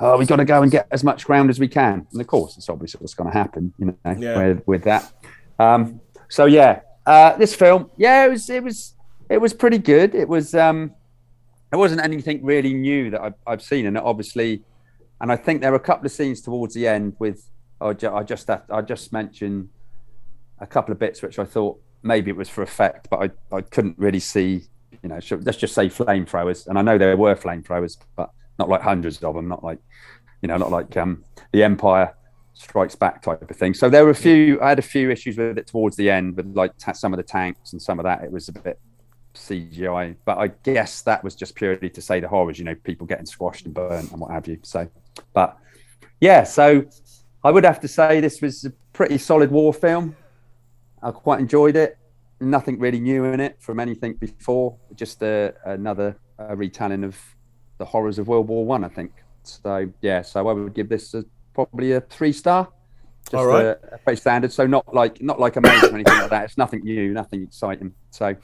[0.00, 2.06] oh, we've got to go and get as much ground as we can.
[2.12, 4.36] And of course, it's obviously what's going to happen, you know, yeah.
[4.36, 5.12] with, with that.
[5.58, 8.94] Um, so yeah, Uh, this film, yeah, it was it was
[9.30, 10.14] it was pretty good.
[10.14, 10.90] It was um,
[11.72, 14.64] it wasn't anything really new that I've, I've seen, and obviously,
[15.20, 17.48] and I think there were a couple of scenes towards the end with
[17.80, 19.68] I just I just mentioned
[20.58, 23.60] a couple of bits which I thought maybe it was for effect, but I, I
[23.62, 24.62] couldn't really see.
[25.06, 28.82] You know, let's just say flamethrowers, and I know there were flamethrowers, but not like
[28.82, 29.78] hundreds of them, not like
[30.42, 32.12] you know, not like um, the Empire
[32.54, 33.72] Strikes Back type of thing.
[33.72, 34.60] So there were a few.
[34.60, 37.18] I had a few issues with it towards the end, with like ta- some of
[37.18, 38.24] the tanks and some of that.
[38.24, 38.80] It was a bit
[39.34, 42.58] CGI, but I guess that was just purely to say the horrors.
[42.58, 44.58] You know, people getting squashed and burnt and what have you.
[44.62, 44.88] So,
[45.32, 45.56] but
[46.20, 46.84] yeah, so
[47.44, 50.16] I would have to say this was a pretty solid war film.
[51.00, 51.96] I quite enjoyed it.
[52.40, 54.76] Nothing really new in it from anything before.
[54.94, 57.16] Just a, another uh retelling of
[57.78, 58.84] the horrors of World War One.
[58.84, 59.12] I, think
[59.42, 59.90] so.
[60.02, 61.24] Yeah, so I would give this a,
[61.54, 62.68] probably a three star.
[63.24, 63.64] Just All right.
[63.64, 64.52] a, a pretty standard.
[64.52, 66.44] So not like not like amazing or anything like that.
[66.44, 67.94] It's nothing new, nothing exciting.
[68.10, 68.36] So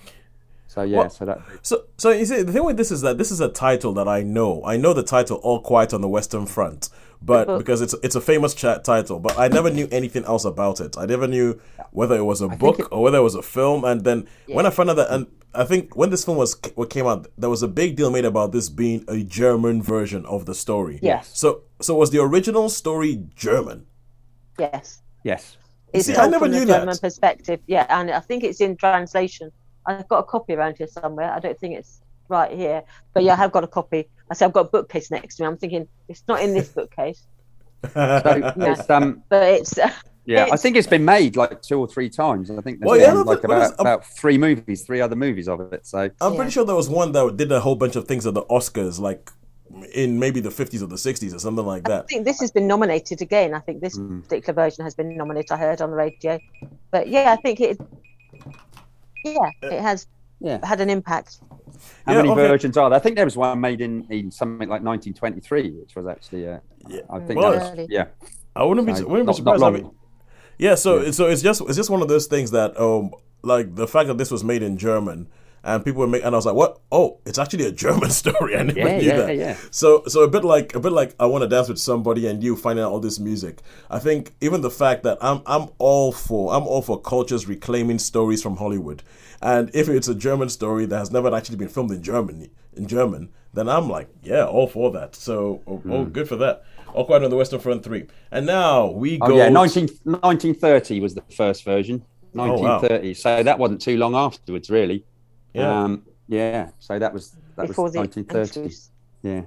[0.73, 0.99] so yeah.
[0.99, 3.41] Well, so that So, so you see, the thing with this is that this is
[3.41, 4.63] a title that I know.
[4.65, 6.89] I know the title "All Quiet on the Western Front,"
[7.21, 7.59] but book.
[7.59, 10.97] because it's it's a famous chat title, but I never knew anything else about it.
[10.97, 11.61] I never knew
[11.91, 13.85] whether it was a book it- or whether it was a film.
[13.85, 16.89] And then when I found out that, and I think when this film was what
[16.89, 20.47] came out, there was a big deal made about this being a German version of
[20.47, 20.99] the story.
[21.03, 21.31] Yes.
[21.35, 23.85] So, so was the original story German?
[24.59, 25.03] Yes.
[25.25, 25.59] yes.
[25.93, 27.01] It's See, I told never from the knew German that.
[27.03, 27.61] perspective.
[27.67, 29.53] Yeah, and I think it's in translation.
[29.87, 31.33] I've got a copy around here somewhere.
[31.33, 32.83] I don't think it's right here,
[33.15, 34.09] but yeah, I have got a copy.
[34.31, 35.47] I say I've got a bookcase next to me.
[35.49, 37.23] I'm thinking it's not in this bookcase,
[37.93, 39.79] So it's um but it's
[40.25, 40.47] yeah.
[40.53, 42.51] I think it's been made like two or three times.
[42.51, 45.01] I think there's Well, yeah, been, no, like but- but about, about three movies, three
[45.01, 45.87] other movies of it.
[45.87, 46.37] So I'm Yeah.
[46.37, 48.99] pretty sure there was one that did a whole bunch of things at the Oscars,
[49.01, 49.31] like
[49.95, 52.05] in maybe the 50s or the 60s or something like that.
[52.05, 53.55] I think this has been nominated again.
[53.55, 54.23] I think this Mm.
[54.23, 55.51] particular version has been nominated.
[55.51, 56.39] I heard on the radio,
[56.91, 57.79] but yeah, I think it.
[59.25, 60.07] Yeah, it has
[60.41, 60.65] yeah.
[60.67, 61.41] had an impact.
[62.07, 62.49] How Yeah, many okay.
[62.49, 62.99] versions are there?
[62.99, 66.59] I think there was one made in, in something like 1923, which was actually, uh,
[66.89, 67.01] Yeah.
[67.11, 68.07] I think Well, that was, yeah.
[68.55, 69.63] I wouldn't be, So, wouldn't be not- not surprised.
[69.63, 69.91] I mean,
[70.59, 73.13] yeah, so so it's just it's just one of those things that um
[73.43, 75.29] like the fact that this was made in German
[75.65, 76.81] and people were making and I was like, what?
[76.91, 78.57] Oh, it's actually a German story.
[78.57, 79.37] I never Yeah, knew yeah, that.
[79.37, 79.57] yeah.
[79.71, 82.43] So so a bit like a bit like I want to dance with somebody and
[82.43, 83.61] you finding out all this music.
[83.91, 87.99] I think even the fact that I'm I'm all for I'm all for cultures reclaiming
[87.99, 89.03] stories from Hollywood.
[89.41, 92.87] And if it's a German story that has never actually been filmed in Germany in
[92.87, 95.15] German, then I'm like, yeah, all for that.
[95.17, 96.11] So oh, oh Hmm.
[96.11, 96.65] good for that.
[96.95, 98.07] All Quiet on the Western Front three.
[98.31, 99.49] And now we Oh, go yeah.
[99.49, 102.05] 19, 1930 was the first version.
[102.45, 102.89] Oh, wow.
[102.89, 103.15] 1930.
[103.15, 105.05] So that wasn't too long afterwards, really.
[105.55, 105.83] Yeah.
[105.83, 106.71] Um, yeah.
[106.79, 108.75] So that was, that before was the 1930.
[109.23, 109.43] Yeah.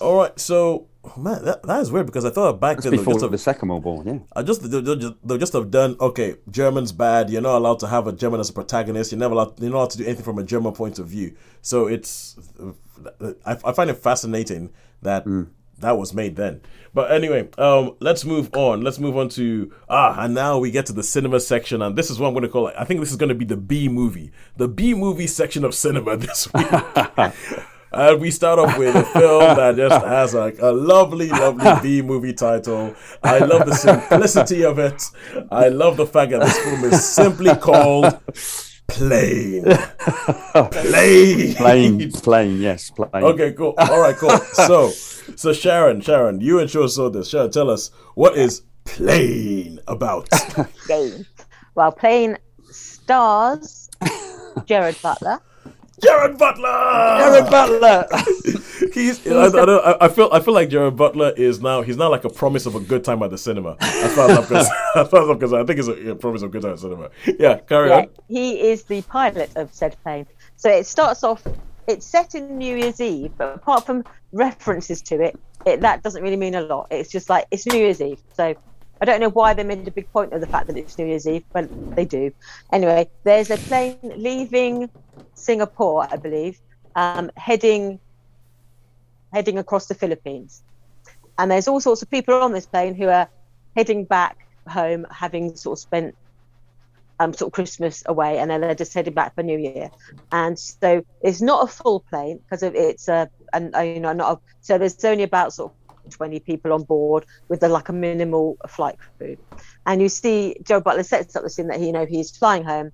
[0.00, 2.96] All right, so man, that, that is weird because I thought back That's then they
[2.98, 4.18] before just have, the Second World War, yeah.
[4.34, 6.36] I just they just they'll just have done okay.
[6.50, 7.30] German's bad.
[7.30, 9.12] You're not allowed to have a German as a protagonist.
[9.12, 9.60] You're never allowed.
[9.60, 11.36] You're not allowed to do anything from a German point of view.
[11.62, 12.36] So it's
[13.46, 14.72] I, I find it fascinating
[15.02, 15.26] that
[15.78, 16.60] that was made then.
[16.92, 18.82] But anyway, um, let's move on.
[18.82, 22.10] Let's move on to ah, and now we get to the cinema section, and this
[22.10, 22.74] is what I'm going to call it.
[22.78, 25.74] I think this is going to be the B movie, the B movie section of
[25.74, 26.66] cinema this week.
[27.94, 32.02] And we start off with a film that just has like a lovely, lovely B
[32.02, 32.92] movie title.
[33.22, 35.00] I love the simplicity of it.
[35.52, 38.18] I love the fact that this film is simply called
[38.86, 39.64] Plane.
[40.70, 41.54] Plane.
[41.54, 43.10] Plane, plane, yes, plane.
[43.14, 43.74] Okay, cool.
[43.78, 44.38] All right, cool.
[44.38, 44.88] So,
[45.36, 47.28] so Sharon, Sharon, you and Sharon saw this.
[47.28, 50.28] Sharon, tell us what is Plane about?
[50.88, 51.26] game.
[51.74, 52.36] Well, playing
[52.70, 53.90] stars
[54.66, 55.40] Gerard Butler.
[56.04, 56.68] Gerard Butler.
[57.18, 58.06] Gerard Butler.
[58.92, 61.96] He's, I, I, don't, I, I feel I feel like Gerard Butler is now he's
[61.96, 63.76] now like a promise of a good time at the cinema.
[63.80, 66.14] As far as I'm concerned, as far as I'm concerned I think it's a, a
[66.14, 67.10] promise of a good time at the cinema.
[67.38, 68.08] Yeah, carry Yeah, on.
[68.28, 70.26] he is the pilot of said plane.
[70.56, 71.42] So it starts off.
[71.86, 76.22] It's set in New Year's Eve, but apart from references to it, it that doesn't
[76.22, 76.88] really mean a lot.
[76.90, 78.20] It's just like it's New Year's Eve.
[78.34, 78.54] So
[79.00, 81.06] I don't know why they made a big point of the fact that it's New
[81.06, 82.32] Year's Eve, but they do.
[82.72, 84.88] Anyway, there's a plane leaving
[85.34, 86.60] Singapore, I believe,
[86.94, 88.00] um, heading
[89.32, 90.62] heading across the Philippines,
[91.38, 93.28] and there's all sorts of people on this plane who are
[93.76, 96.14] heading back home, having sort of spent
[97.20, 99.90] um, sort of Christmas away, and then they're just heading back for New Year.
[100.32, 104.40] And so it's not a full plane because it's a, and you know, not a,
[104.60, 108.56] so there's only about sort of 20 people on board with a, like a minimal
[108.68, 109.36] flight crew.
[109.86, 112.64] And you see Joe Butler sets up the scene that he, you know, he's flying
[112.64, 112.92] home,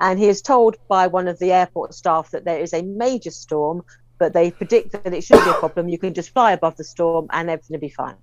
[0.00, 3.30] and he is told by one of the airport staff that there is a major
[3.30, 3.82] storm,
[4.18, 5.88] but they predict that it shouldn't be a problem.
[5.88, 8.16] You can just fly above the storm, and everything will be fine.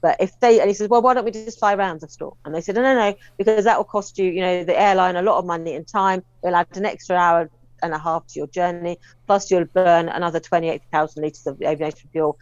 [0.00, 2.34] But if they and he says, well, why don't we just fly around the storm?
[2.44, 5.16] And they said, no, no, no, because that will cost you, you know, the airline
[5.16, 6.22] a lot of money and time.
[6.42, 7.50] It'll add an extra hour
[7.82, 8.98] and a half to your journey.
[9.26, 12.38] Plus, you'll burn another 28,000 liters of aviation fuel.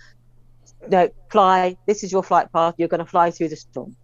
[0.89, 1.77] No, fly.
[1.87, 2.75] This is your flight path.
[2.79, 3.95] You're going to fly through the storm.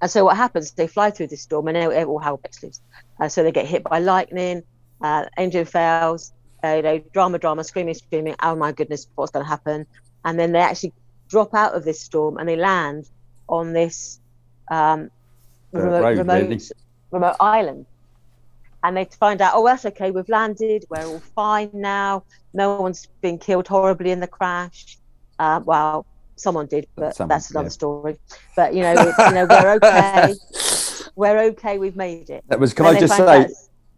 [0.00, 0.72] And so what happens?
[0.72, 2.80] They fly through this storm, and it, all hell breaks loose.
[3.18, 4.62] Uh, so they get hit by lightning.
[5.00, 6.32] Uh, engine fails.
[6.62, 8.34] Uh, you know, drama, drama, screaming, screaming.
[8.42, 9.86] Oh my goodness, what's going to happen?
[10.24, 10.92] And then they actually
[11.28, 13.08] drop out of this storm and they land
[13.48, 14.20] on this
[14.70, 15.10] um,
[15.72, 16.60] remote, road, remote, really.
[17.10, 17.86] remote island.
[18.82, 22.24] And they find out, oh, that's okay, we've landed, we're all fine now.
[22.52, 24.98] No one's been killed horribly in the crash.
[25.38, 26.06] Uh, well,
[26.36, 27.70] someone did, but Someone, that's another yeah.
[27.70, 28.16] story.
[28.54, 30.34] But you know, you know, we're okay.
[31.16, 31.78] we're okay.
[31.78, 32.44] We've made it.
[32.48, 32.72] That was.
[32.74, 33.50] Can And I just say out-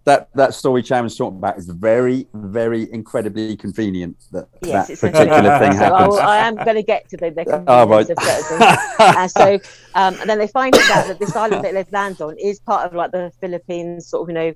[0.05, 5.59] that that story Sharon's talking about is very, very incredibly convenient that Yes, that particular
[5.59, 6.09] thing So I, happens.
[6.09, 8.09] will- I am going to get to the, the Oh, right.
[9.19, 9.55] and so
[9.95, 12.87] um, and then they find out that this island that they've landed on is part
[12.87, 14.55] of like the Philippines sort of you know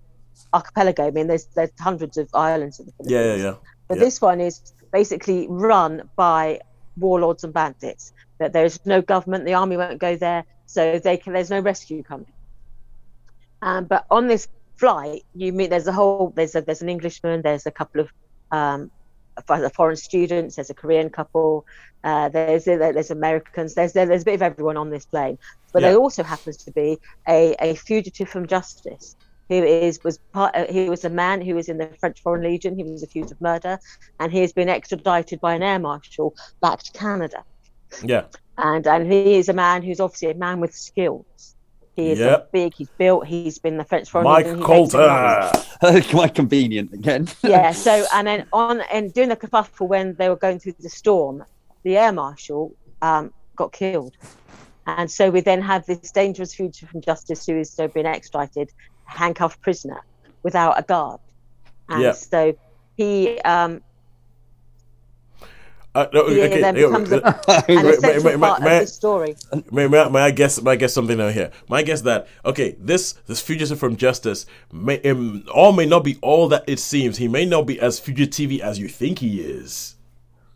[0.55, 1.07] archipelago.
[1.07, 3.12] I mean, there's there's hundreds of islands in the Philippines.
[3.12, 3.55] Yeah, yeah, yeah.
[3.89, 4.05] But Yeah.
[4.05, 6.61] this one is basically run by
[6.97, 8.12] warlords and bandits.
[8.38, 11.32] That there's no government, the army won't go there, so they can.
[11.32, 12.26] There's no rescue coming.
[13.62, 17.43] Um, but on this flight, you meet there's a whole there's a there's an Englishman,
[17.43, 18.11] there's a couple of
[18.51, 18.90] um,
[19.74, 21.64] foreign students, there's a Korean couple,
[22.05, 25.38] uh, there's there's Americans, there's there's a bit of everyone on this plane.
[25.72, 25.90] But Yeah.
[25.90, 29.16] there also happens to be a, a fugitive from justice
[29.49, 30.55] who is was part.
[30.55, 32.76] Uh, he was a man who was in the French Foreign Legion.
[32.76, 33.78] He was accused of murder,
[34.20, 37.45] and he has been extradited by an air marshal back to Canada.
[38.03, 38.24] Yeah.
[38.59, 41.55] And and he is a man who's obviously a man with skills.
[41.97, 42.53] He is Yep.
[42.53, 42.74] big.
[42.74, 43.26] He's built.
[43.26, 44.62] He's been the French Foreign Mike Legion.
[44.62, 44.93] he makes.
[44.93, 46.03] Colter.
[46.11, 47.28] Quite convenient again.
[47.43, 47.72] yeah.
[47.72, 51.45] So and then on and during the kerfuffle when they were going through the storm,
[51.82, 54.16] the air marshal um, got killed,
[54.86, 58.70] and so we then have this dangerous fugitive from justice who is so been extradited,
[59.05, 60.01] handcuffed prisoner
[60.43, 61.21] without a guard,
[61.89, 62.13] and Yeah.
[62.13, 62.57] so
[62.97, 63.81] he um,
[65.95, 67.17] Uh, no, he okay, then becomes a,
[67.69, 69.37] an May- essential may- may- part may- of the story.
[69.71, 70.63] May, may, I- may I guess?
[70.63, 71.51] May I guess something out here?
[71.69, 76.17] My guess that okay, this this fugitive from justice may um, all may not be
[76.23, 77.19] all that it seems.
[77.19, 79.97] He may not be as fugitive as you think he is.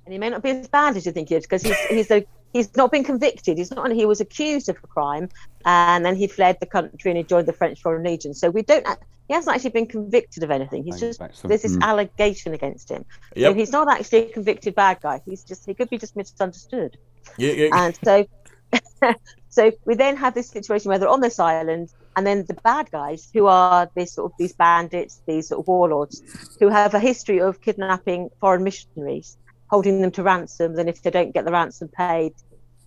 [0.06, 2.10] and he may not be as bad as you think he is because he's he's
[2.10, 3.58] a, he's not been convicted.
[3.58, 3.90] He's not.
[3.92, 5.28] He was accused of a crime,
[5.64, 8.34] and then he fled the country and he joined the French Foreign Legion.
[8.34, 8.86] So we don't.
[9.28, 10.84] He hasn't actually been convicted of anything.
[10.84, 11.82] He's just back there's this mm.
[11.82, 13.04] allegation against him.
[13.36, 15.20] So he's not actually a convicted bad guy.
[15.24, 16.96] He's just he could be just misunderstood.
[17.36, 17.68] Yeah, yeah.
[17.72, 18.26] And so
[19.48, 22.90] so we then have this situation where they're on this island and then the bad
[22.90, 26.22] guys who are this sort of these bandits these sort of warlords
[26.58, 29.36] who have a history of kidnapping foreign missionaries
[29.68, 32.34] holding them to ransom then if they don't get the ransom paid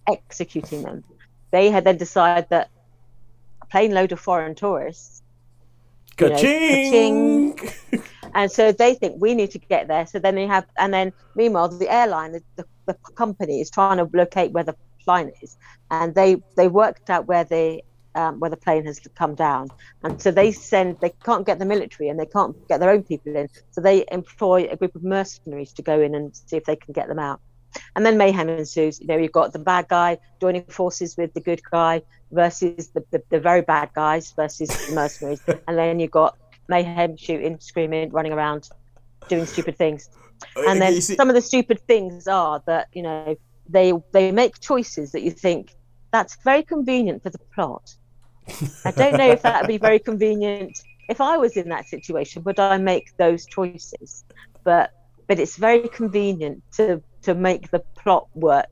[0.07, 1.03] executing them
[1.51, 2.69] they had then decided that
[3.61, 5.19] a plane load of foreign tourists
[6.19, 7.59] you know, Ka-ching!
[8.34, 10.05] and so they think we need to get there.
[10.05, 13.97] So then they have, and then meanwhile, the airline, the, the, the company is trying
[13.97, 15.57] to locate where the plane is,
[15.91, 17.82] and they they worked out where the
[18.20, 19.70] um, where the plane has come down,
[20.03, 23.03] and so they send they can't get the military and they can't get their own
[23.03, 26.65] people in, so they employ a group of mercenaries to go in and see if
[26.65, 27.39] they can get them out.
[27.95, 28.99] And then mayhem ensues.
[28.99, 32.01] You know, you've got the bad guy joining forces with the good guy
[32.32, 35.41] versus the, the, the very bad guys versus the mercenaries.
[35.67, 36.36] and then you've got
[36.67, 38.70] mayhem shooting, screaming, running around,
[39.28, 40.09] doing stupid things.
[40.55, 43.36] And then see- some of the stupid things are that, you know,
[43.72, 45.76] they they make choices that you think
[46.11, 47.95] that's very convenient for the plot.
[48.85, 50.79] I don't know if that would be very convenient
[51.09, 52.43] if I was in that situation.
[52.43, 54.23] Would I make those choices?
[54.63, 54.91] But
[55.27, 58.69] but it's very convenient to to make the plot work.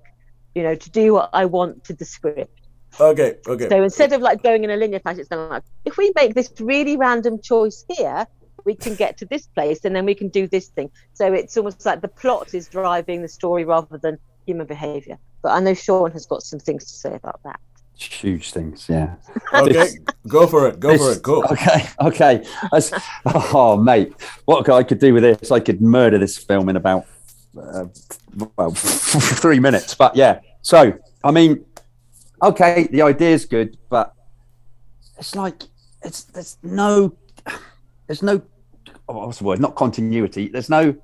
[0.56, 2.68] You know, to do what I want to the script.
[3.00, 3.70] okay, okay.
[3.70, 6.52] So instead of like going in a linear fashion, it's like if we make this
[6.60, 8.26] really random choice here,
[8.66, 10.90] we can get to this place and then we can do this thing.
[11.14, 15.18] So it's almost like the plot is driving the story rather than human behavior.
[15.42, 17.60] But I know Sean has got some things to say about that.
[17.98, 19.16] Huge things, yeah.
[19.54, 19.90] okay,
[20.28, 20.80] go for it.
[20.80, 21.24] Go for it.
[21.24, 21.44] Go.
[21.46, 22.48] Okay, okay.
[22.72, 22.94] That's-
[23.26, 24.14] oh, mate,
[24.46, 25.52] what I could do with this?
[25.52, 27.06] I could murder this film in about
[27.60, 27.86] uh,
[28.56, 29.96] well three minutes.
[29.96, 30.94] But yeah, so
[31.24, 31.66] I mean,
[32.44, 34.14] okay, the idea is good, but
[35.18, 35.64] it's like
[36.04, 37.16] it's there's no
[38.08, 38.42] there's no
[39.10, 39.60] oh, what's the word?
[39.60, 40.48] Not continuity.
[40.48, 40.96] There's no.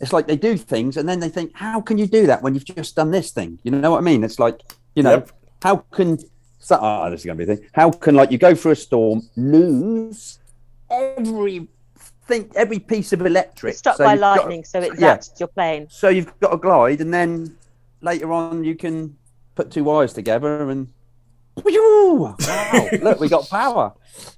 [0.00, 2.54] It's like they do things and then they think, how can you do that when
[2.54, 3.58] you've just done this thing?
[3.62, 4.24] You know what I mean?
[4.24, 4.60] It's like,
[4.96, 5.30] you know, Yep.
[5.62, 6.18] how can
[6.64, 7.68] so, oh, this is going to be a thing.
[7.72, 10.38] How can like you go through a storm, lose
[10.90, 11.68] every
[12.26, 15.20] thing, every piece of electric, It's struck so by you've got- lightning, so it yeah.
[15.38, 15.88] your plane.
[15.90, 17.54] so you've got a glide, and then
[18.00, 19.14] later on you can
[19.54, 20.88] put two wires together and
[21.56, 22.34] wow,
[23.02, 23.92] look, we got power.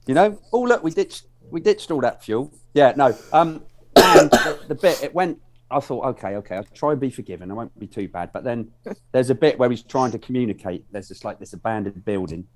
[0.07, 2.53] You know, oh look, we ditched we ditched all that fuel.
[2.75, 3.17] Yeah, no.
[3.33, 3.63] Um,
[3.97, 5.41] and the, the bit it went.
[5.77, 7.51] I thought, okay, okay, I'll try and be forgiven.
[7.51, 8.33] I won't be too bad.
[8.33, 8.71] But then
[9.13, 10.85] there's a bit where he's trying to communicate.
[10.91, 12.47] There's just like this abandoned building,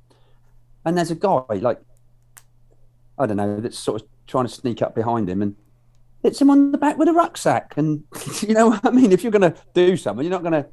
[0.84, 1.80] and there's a guy like
[3.18, 5.54] I don't know that's sort of trying to sneak up behind him and
[6.22, 7.74] hits him on the back with a rucksack.
[7.76, 8.04] And
[8.40, 9.12] you know what I mean?
[9.12, 10.66] If you're going to do something, you're not going to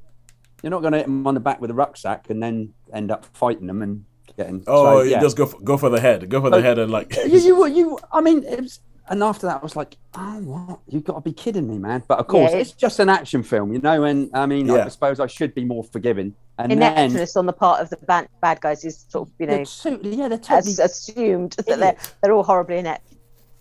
[0.63, 3.11] you're not going to hit him on the back with a rucksack and then end
[3.11, 4.05] up fighting them and
[4.37, 4.63] getting.
[4.67, 5.19] Oh, so, yeah.
[5.19, 6.29] just go for, go for the head.
[6.29, 7.15] Go for the Oh, head and like.
[7.15, 8.79] you, you, you, I mean, it was,
[9.09, 10.79] and after that, I was like, oh, what?
[10.87, 12.03] You've got to be kidding me, man.
[12.07, 14.03] But of course, Yeah, it's just an action film, you know.
[14.03, 14.85] And I mean, Yeah.
[14.85, 16.35] I suppose I should be more forgiving.
[16.59, 19.55] And then, on the part of the bad, bad guys is sort of, you know,
[19.57, 20.71] they're totally, yeah, they're totally.
[20.71, 23.13] as assumed that they're, they're all horribly inept.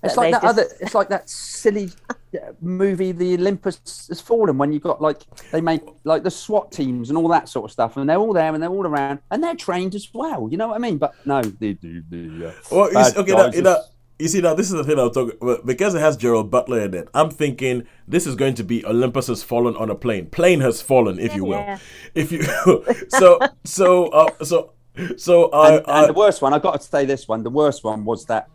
[0.03, 0.69] It's like that just- other.
[0.81, 2.15] It's like that silly uh,
[2.61, 7.09] movie, The Olympus Has Fallen, when you've got like they make like the SWAT teams
[7.09, 9.43] and all that sort of stuff, and they're all there and they're all around and
[9.43, 10.49] they're trained as well.
[10.51, 10.99] You know what I mean?
[10.99, 12.49] But no, they do the.
[12.49, 13.83] Uh, Well, bad okay, now, guys you, are- know,
[14.19, 16.81] you see now this is the thing I'm talking well, because it has Gerald Butler
[16.81, 17.09] in it.
[17.15, 20.27] I'm thinking this is going to be Olympus has fallen on a plane.
[20.27, 21.59] Plane has fallen, if you will.
[21.59, 21.79] Yeah.
[22.15, 22.43] If you
[23.09, 24.73] so so uh, so
[25.17, 27.43] so I, and, I and the worst one, I got to say this one.
[27.43, 28.49] The worst one was that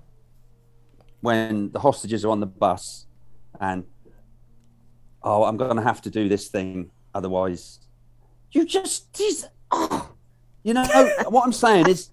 [1.22, 3.06] when the hostages are on the bus,
[3.60, 3.86] and
[5.24, 7.80] oh, I'm going to have to do this thing, otherwise,
[8.52, 10.10] you just, these, oh,
[10.64, 10.84] you know
[11.30, 12.10] what I'm saying is,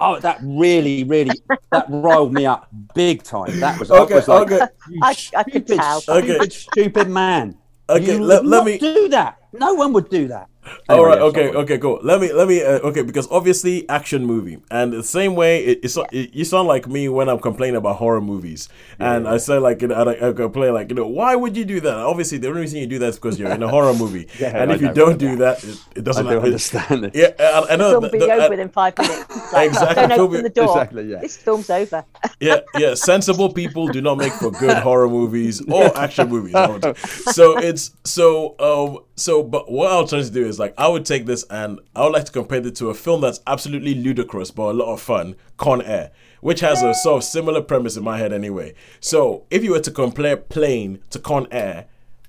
[0.00, 1.38] oh, that really, really,
[1.72, 3.60] that riled me up big time.
[3.60, 6.00] That was, I was like, okay you I- I could stupid, tell.
[6.00, 6.48] stupid, Okay.
[6.50, 7.56] stupid man.
[7.88, 9.36] Okay, you let- would let not me- do that.
[9.52, 10.48] No one would do that.
[10.88, 11.18] All Anyway, right.
[11.18, 11.46] yeah, Okay.
[11.46, 11.56] sorry.
[11.64, 11.78] Okay.
[11.78, 12.00] Cool.
[12.02, 12.32] Let me.
[12.32, 12.62] Let me.
[12.62, 13.02] Uh, okay.
[13.02, 17.08] Because obviously, action movie, and the same way, it, it's it, you sound like me
[17.08, 18.68] when I'm complaining about horror movies,
[18.98, 21.64] and I say like, you know, I, I complain like, you know, why would you
[21.64, 21.96] do that?
[21.96, 24.56] Obviously, the only reason you do that is because you're in a horror movie, Yeah,
[24.62, 26.26] and I if you don't do that, it, it doesn't.
[26.26, 27.14] do it- understand it.
[27.14, 27.90] yeah, I, I know.
[27.92, 29.24] Film the- be the- over uh, within five minutes.
[29.52, 30.66] Like, Exactly, Don't open the door.
[30.70, 31.18] Exactly, yeah.
[31.20, 32.04] This film's over.
[32.38, 32.94] yeah, yeah.
[32.94, 36.54] Sensible people do not make for good horror movies or action movies.
[36.54, 36.94] I would say.
[37.32, 39.42] So it's so um so.
[39.42, 42.04] But what I was trying to do is like I would take this and I
[42.04, 45.00] would like to compare it to a film that's absolutely ludicrous but a lot of
[45.00, 46.10] fun, Con Air,
[46.40, 48.74] which has a sort of similar premise in my head anyway.
[49.00, 51.86] So if you were to compare Plane to Con Air,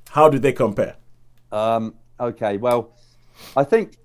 [0.09, 0.97] how do they compare?
[1.51, 2.91] Um, okay, well,
[3.55, 3.97] I think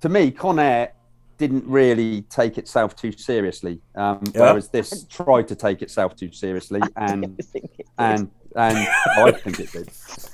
[0.00, 0.92] to me, Con Air
[1.38, 4.40] didn't really take itself too seriously, um, Yeah.
[4.42, 7.86] whereas this tried to take itself too seriously, and I think it is.
[7.98, 9.88] and and I think it did.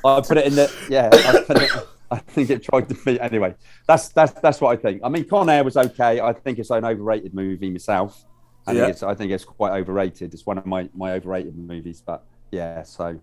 [0.04, 1.10] I put it in the yeah.
[1.12, 1.70] I, put it,
[2.10, 3.54] I think it tried to be anyway.
[3.86, 5.00] That's that's that's what I think.
[5.04, 6.20] I mean, Con Air was okay.
[6.20, 8.24] I think it's an overrated movie myself.
[8.66, 8.80] I Yeah.
[8.82, 10.34] think it's I think it's quite overrated.
[10.34, 12.82] It's one of my my overrated movies, but yeah.
[12.82, 13.18] So,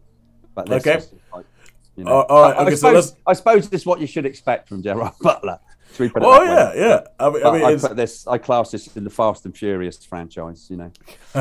[0.53, 1.05] but this Okay.
[1.33, 1.45] like,
[1.95, 3.85] you know, Uh, all right, I, I okay, so suppose, let's- I suppose this is
[3.85, 5.59] what you should expect from Gerard Butler.
[5.95, 6.61] Should we put it Oh that way?
[6.75, 7.01] yeah, yeah.
[7.19, 8.27] I mean, I But mean I, put this.
[8.27, 10.67] I class this in the Fast and Furious franchise.
[10.69, 10.91] You know.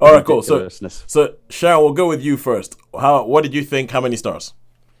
[0.00, 0.42] all right, cool.
[0.42, 2.76] So so Sharon, we'll go with you first.
[2.98, 3.24] How?
[3.24, 3.90] What did you think?
[3.90, 4.52] How many stars?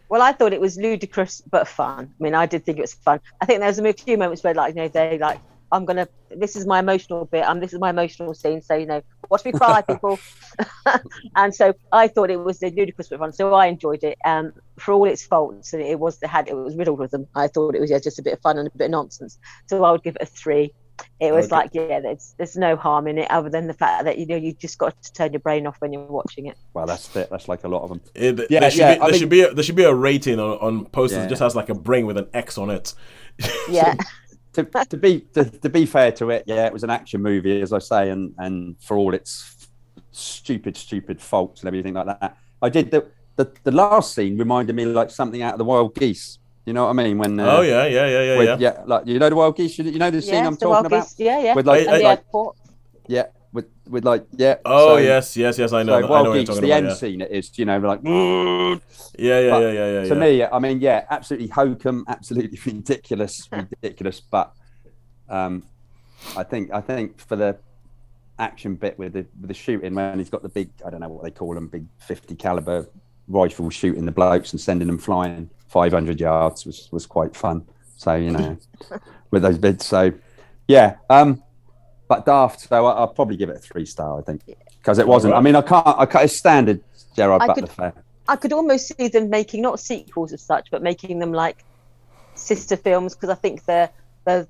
[0.08, 2.14] Well, I thought it was ludicrous but fun.
[2.18, 3.20] I mean, I did think it was fun.
[3.42, 5.38] I think there was a few moments where, like, you know, they like,
[5.70, 6.08] I'm gonna.
[6.30, 7.44] This is my emotional bit.
[7.44, 8.62] Um, this is my emotional scene.
[8.62, 10.18] So you know, watch me cry, people.
[11.36, 13.32] and so I thought it was a ludicrous but fun.
[13.32, 14.18] So I enjoyed it.
[14.24, 17.26] Um, for all its faults, and it was had it was riddled with them.
[17.34, 19.38] I thought it was yeah, just a bit of fun and a bit of nonsense.
[19.66, 20.72] So I would give it a three.
[21.20, 21.54] It was Okay.
[21.54, 24.34] like, yeah, there's there's no harm in it other than the fact that you know
[24.36, 26.56] you just got to turn your brain off when you're watching it.
[26.74, 27.28] Well, that's it.
[27.30, 28.00] That's like a lot of them.
[28.16, 29.84] It, Yeah, there should yeah, be I there mean- should be a, there should be
[29.84, 32.70] a rating on, on posters that just has like a brain with an X on
[32.70, 32.94] it.
[33.70, 33.94] Yeah.
[34.64, 37.60] To, to be to, to be fair to it, yeah, it was an action movie,
[37.60, 39.68] as I say, and and for all its
[40.12, 43.06] stupid, stupid faults and everything like that, I did the
[43.36, 46.38] the, the last scene reminded me like something out of the Wild Geese.
[46.66, 47.16] You know what I mean?
[47.16, 48.82] When uh, oh yeah, yeah, yeah, yeah, with, yeah.
[48.84, 49.78] like you know the Wild Geese.
[49.78, 51.04] You, you know the scene yeah, I'm the talking wild about.
[51.04, 51.14] geese.
[51.18, 51.54] Yeah, yeah.
[51.54, 52.56] With like, I- and the like airport.
[53.06, 54.56] yeah, with with like yeah.
[54.64, 55.72] Oh so- yes, yes, yes.
[55.72, 55.92] I know.
[55.92, 56.76] So I know Wild what you're talking the about.
[56.76, 56.94] end Yeah.
[56.94, 60.02] scene it is, you know, like yeah, yeah, But yeah, yeah, yeah.
[60.02, 60.14] to yeah.
[60.14, 64.20] me, I mean, yeah, absolutely hokum, absolutely ridiculous, ridiculous.
[64.20, 64.52] But
[65.28, 65.62] um,
[66.36, 67.56] I think I think for the
[68.38, 71.08] action bit with the with the shooting when he's got the big I don't know
[71.08, 72.86] what they call them big fifty caliber
[73.26, 77.66] rifle shooting the blokes and sending them flying five hundred yards was was quite fun.
[77.96, 78.56] So you know,
[79.30, 79.86] with those bits.
[79.86, 80.12] So
[80.68, 81.42] yeah, um,
[82.08, 82.60] but Daft.
[82.60, 84.18] So I, I'll probably give it a three star.
[84.18, 84.42] I think
[84.80, 85.34] because it wasn't.
[85.34, 85.86] I mean, I can't.
[85.86, 86.24] I can't.
[86.24, 86.80] It's standard
[87.14, 87.92] Gerard I Butler could- fare.
[88.30, 91.64] I could almost see them making not sequels as such, but making them like
[92.34, 93.90] sister films because I think the
[94.24, 94.46] the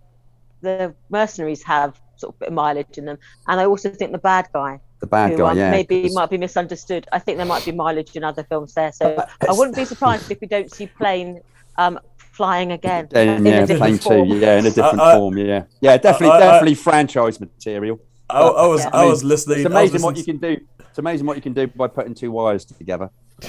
[0.62, 4.10] the mercenaries have sort of a bit of mileage in them, and I also think
[4.10, 5.50] the bad guy, The bad who guy.
[5.52, 7.06] um, yeah, maybe 'cause- might be misunderstood.
[7.12, 10.28] I think there might be mileage in other films there, so I wouldn't be surprised
[10.30, 11.40] if we don't see Plane
[11.76, 12.00] um,
[12.38, 13.08] flying again.
[13.12, 14.08] And, in a yeah, different Plane Two.
[14.08, 14.28] form.
[14.40, 15.36] Yeah, in a different I- form.
[15.36, 18.00] Yeah, yeah, definitely, I- I- definitely franchise material.
[18.30, 18.90] I, I was Yeah.
[18.92, 19.66] I, was listening.
[19.66, 20.56] It's I was amazing what you can do.
[20.88, 23.10] It's amazing what you can do by putting two wires together.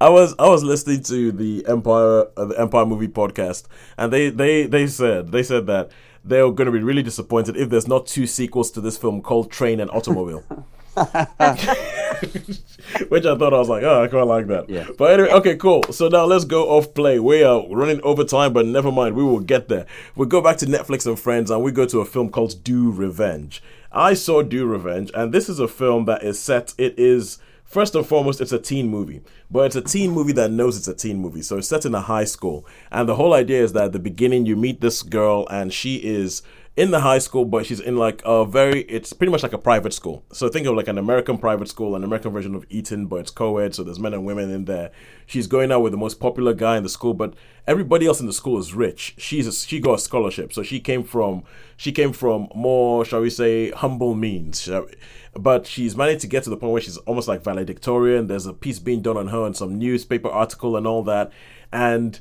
[0.00, 3.64] I was I was listening to the Empire uh, the Empire movie podcast,
[3.96, 5.90] and they they they said they said that
[6.24, 9.50] they're going to be really disappointed if there's not two sequels to this film called
[9.50, 10.42] Train and Automobile.
[13.08, 14.68] Which I thought I was like, oh, I quite like that.
[14.68, 14.88] Yeah.
[14.96, 15.82] But anyway, okay, cool.
[15.90, 17.18] So now let's go off play.
[17.18, 19.16] We are running over time, but never mind.
[19.16, 19.86] We will get there.
[20.16, 22.90] We go back to Netflix and Friends, and we go to a film called Do
[22.90, 23.62] Revenge.
[23.90, 26.74] I saw Do Revenge, and this is a film that is set.
[26.78, 27.38] It is
[27.72, 30.88] first and foremost, it's a teen movie, but it's a teen movie that knows it's
[30.88, 31.40] a teen movie.
[31.40, 33.98] So it's set in a high school, and the whole idea is that at the
[33.98, 36.42] beginning you meet this girl, and she is
[36.74, 39.58] in the high school, but she's in like a very, it's pretty much like a
[39.58, 40.24] private school.
[40.32, 43.30] So think of like an American private school, an American version of Eton, but it's
[43.30, 44.90] co ed, so there's men and women in there.
[45.26, 47.34] She's going out with the most popular guy in the school, but
[47.66, 49.14] everybody else in the school is rich.
[49.18, 51.44] She's a, she got a scholarship, so she came from
[51.76, 54.68] she came from more, shall we say, humble means.
[55.34, 58.28] But she's managed to get to the point where she's almost like valedictorian.
[58.28, 61.32] There's a piece being done on her in some newspaper article and all that,
[61.70, 62.18] and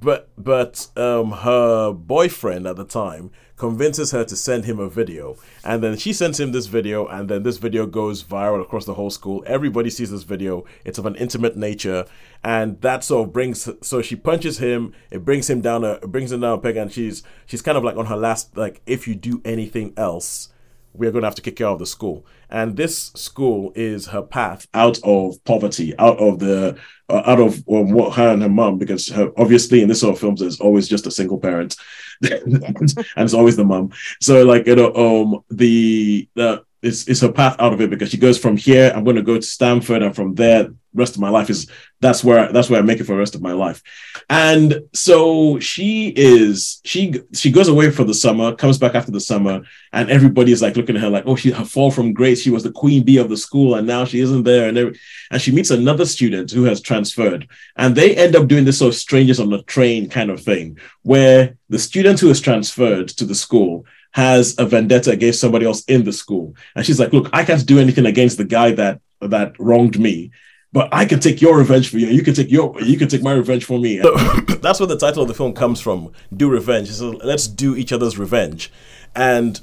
[0.00, 5.36] but but um her boyfriend at the time convinces her to send him a video.
[5.64, 8.94] And then she sends him this video and then this video goes viral across the
[8.94, 9.42] whole school.
[9.46, 10.64] Everybody sees this video.
[10.84, 12.04] It's of an intimate nature.
[12.44, 14.92] And that sort of brings so she punches him.
[15.10, 17.84] It brings him down a brings him down a peg and she's she's kind of
[17.84, 20.50] like on her last like if you do anything else
[20.98, 22.26] we're going to have to kick you out of the school.
[22.50, 26.78] And this school is her path out of poverty, out of the,
[27.08, 30.14] uh, out of um, what her and her mum, because her, obviously in this sort
[30.14, 31.76] of films, there's always just a single parent,
[32.22, 33.90] and it's always the mum.
[34.20, 38.10] So like you know, um, the the is is her path out of it because
[38.10, 38.92] she goes from here.
[38.94, 41.70] I'm going to go to Stanford, and from there, rest of my life is
[42.00, 43.82] that's where that's where I make it for the rest of my life.
[44.28, 49.20] And so she is she she goes away for the summer, comes back after the
[49.20, 52.42] summer, and everybody is like looking at her like, oh, she her fall from grace.
[52.42, 54.68] She was the queen bee of the school, and now she isn't there.
[54.68, 54.98] And every,
[55.30, 58.92] and she meets another student who has transferred, and they end up doing this sort
[58.92, 63.24] of strangers on the train kind of thing, where the student who has transferred to
[63.24, 67.28] the school has a vendetta against somebody else in the school, and she's like, look,
[67.32, 70.30] I can't do anything against the guy that that wronged me.
[70.76, 72.08] But I can take your revenge for you.
[72.08, 72.78] You can take your.
[72.82, 74.02] You can take my revenge for me.
[74.02, 74.14] So,
[74.60, 76.12] that's where the title of the film comes from.
[76.36, 76.90] Do revenge.
[76.90, 78.70] So let's do each other's revenge,
[79.14, 79.58] and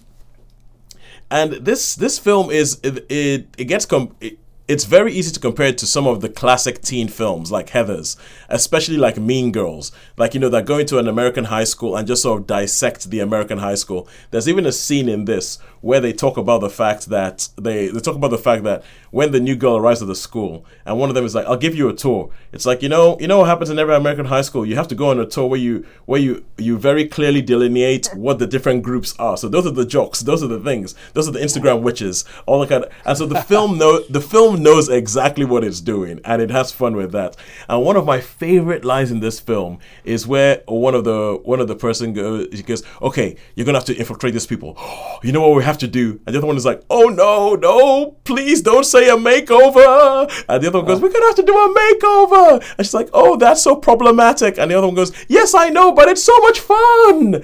[1.30, 5.40] and this this film is it it, it gets com- it, it's very easy to
[5.40, 8.16] compare it to some of the classic teen films like Heathers,
[8.48, 12.08] especially like Mean Girls, like you know they're going to an American high school and
[12.08, 14.08] just sort of dissect the American high school.
[14.32, 18.00] There's even a scene in this where they talk about the fact that they they
[18.00, 21.10] talk about the fact that when the new girl arrives at the school and one
[21.10, 23.40] of them is like, "I'll give you a tour." It's like you know you know
[23.40, 24.66] what happens in every American high school.
[24.66, 28.10] You have to go on a tour where you where you you very clearly delineate
[28.16, 29.36] what the different groups are.
[29.36, 32.62] So those are the jocks, those are the things, those are the Instagram witches, all
[32.62, 32.94] that kind of.
[33.06, 36.72] And so the film know the film knows exactly what it's doing, and it has
[36.72, 37.36] fun with that.
[37.70, 41.60] And one of my favorite lines in this film is where one of the one
[41.60, 44.78] of the person goes, he goes, "Okay, you're gonna have to infiltrate these people.
[45.24, 47.56] You know what we have to do?" And the other one is like, "Oh no,
[47.56, 51.44] no, please don't say a makeover." And the other one goes, "We're gonna have to
[51.44, 55.14] do a makeover." And she's like, "Oh, that's so problematic." And the other one goes,
[55.30, 57.36] "Yes, I know, but it's so much fun."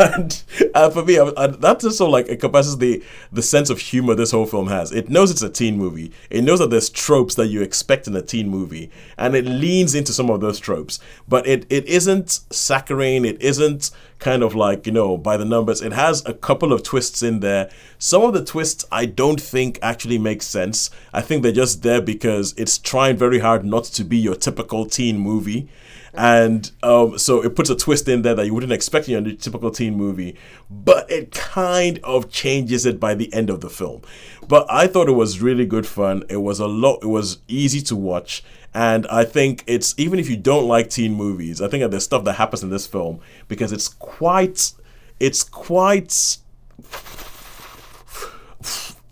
[0.00, 0.42] and
[0.74, 3.02] uh, for me, I, I, just so like encompasses the
[3.32, 4.92] the sense of humor this whole film has.
[4.92, 6.12] It knows it's a teen movie.
[6.30, 9.94] It knows that there's tropes that you expect in a teen movie, and it leans
[9.94, 10.98] into some of those tropes.
[11.26, 13.24] But it it isn't saccharine.
[13.24, 15.80] It isn't kind of like you know by the numbers.
[15.80, 17.70] It has a couple of twists in there.
[17.98, 20.90] Some of the twists I don't think actually make sense.
[21.12, 24.86] I think they're just there because it's trying very hard not to be your typical
[24.86, 25.68] teen movie
[26.14, 29.34] and um, so it puts a twist in there that you wouldn't expect in a
[29.34, 30.36] typical teen movie,
[30.70, 34.02] but it kind of changes it by the end of the film.
[34.46, 36.24] But I thought it was really good fun.
[36.28, 37.00] It was a lot.
[37.02, 38.42] It was easy to watch,
[38.72, 42.04] and I think it's even if you don't like teen movies, I think that there's
[42.04, 44.72] stuff that happens in this film because it's quite,
[45.20, 46.38] it's quite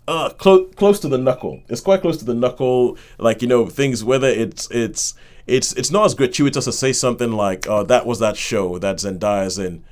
[0.09, 1.63] uh, close close to the knuckle.
[1.69, 2.97] It's quite close to the knuckle.
[3.19, 5.15] Like you know things whether it's it's
[5.47, 8.97] it's it's not as gratuitous to say something like, "Oh, that was that show that
[8.97, 9.85] Zendaya's in."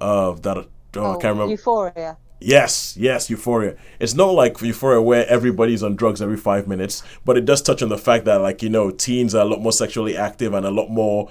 [0.00, 1.50] Uh, that oh, I can't remember.
[1.50, 2.16] Euphoria.
[2.40, 3.76] Yes, yes, Euphoria.
[3.98, 7.82] It's not like Euphoria where everybody's on drugs every five minutes, but it does touch
[7.82, 10.64] on the fact that, like, you know, teens are a lot more sexually active and
[10.64, 11.30] a lot more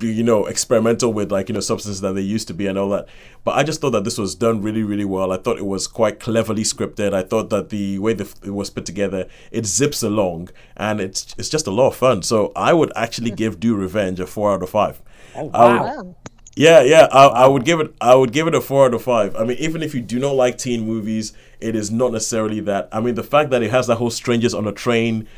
[0.00, 2.88] you know, experimental with like you know substances that they used to be and all
[2.90, 3.06] that.
[3.44, 5.32] But I just thought that this was done really, really well.
[5.32, 7.12] I thought it was quite cleverly scripted.
[7.14, 11.34] I thought that the way the, it was put together, it zips along and it's
[11.38, 12.22] it's just a lot of fun.
[12.22, 15.00] So I would actually give Do Revenge a four out of five.
[15.34, 16.02] Oh, I would- wow.
[16.02, 16.16] Wow.
[16.56, 17.94] yeah, yeah, I, I would give it.
[18.00, 19.36] I would give it a four out of five.
[19.36, 22.88] I mean, even if you do not like teen movies, it is not necessarily that.
[22.92, 25.28] I mean, the fact that it has that whole strangers on a train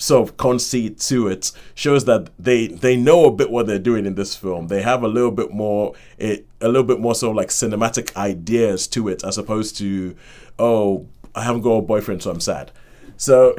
[0.00, 4.06] sort of conceit to it shows that they they know a bit what they're doing
[4.06, 4.68] in this film.
[4.68, 8.16] They have a little bit more it a little bit more sort of like cinematic
[8.16, 10.16] ideas to it as opposed to
[10.58, 12.72] oh I haven't got a boyfriend so I'm sad.
[13.18, 13.54] So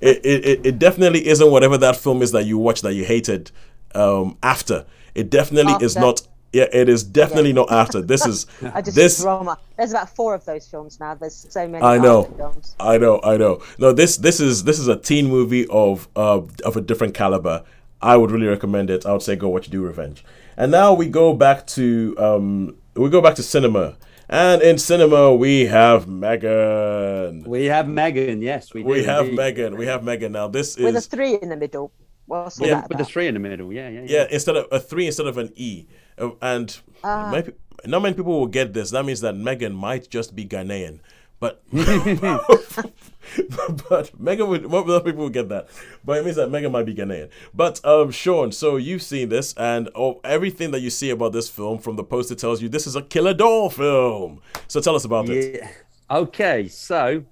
[0.00, 3.50] it, it it definitely isn't whatever that film is that you watch that you hated
[3.94, 4.86] um, after.
[5.14, 6.22] It definitely is not.
[6.52, 8.00] Yeah, it is definitely not after.
[8.00, 9.20] This is I just this.
[9.20, 9.58] drama.
[9.76, 11.14] There's about four of those films now.
[11.14, 11.84] There's so many.
[11.84, 12.24] I know.
[12.24, 12.74] Films.
[12.80, 13.62] I know, I know.
[13.78, 17.64] No, this this is this is a teen movie of uh of a different caliber.
[18.00, 19.04] I would really recommend it.
[19.04, 20.24] I would say go watch Do Revenge.
[20.56, 23.96] And now we go back to um we go back to cinema.
[24.30, 27.44] And in cinema we have Megan.
[27.44, 28.40] We have Megan.
[28.42, 28.88] Yes, we do.
[28.88, 29.36] We have indeed.
[29.36, 29.76] Megan.
[29.76, 30.32] We have Megan.
[30.32, 31.92] Now this is With a three in the middle.
[32.26, 33.10] What's Yeah, that with the about?
[33.12, 33.72] three in the middle.
[33.72, 35.86] Yeah, yeah, yeah, instead of a three instead of an E.
[36.18, 37.52] Uh, And many,
[37.86, 38.90] not many people will get this.
[38.90, 41.00] That means that Megan might just be Ghanaian.
[41.40, 41.62] But
[43.88, 45.68] but Megan would most other people would get that.
[46.04, 47.30] But it means that Megan might be Ghanaian.
[47.54, 51.48] But um Sean, so you've seen this and oh, everything that you see about this
[51.48, 54.40] film from the poster tells you this is a killer doll film.
[54.66, 55.62] So tell us about it.
[56.10, 57.24] Okay, so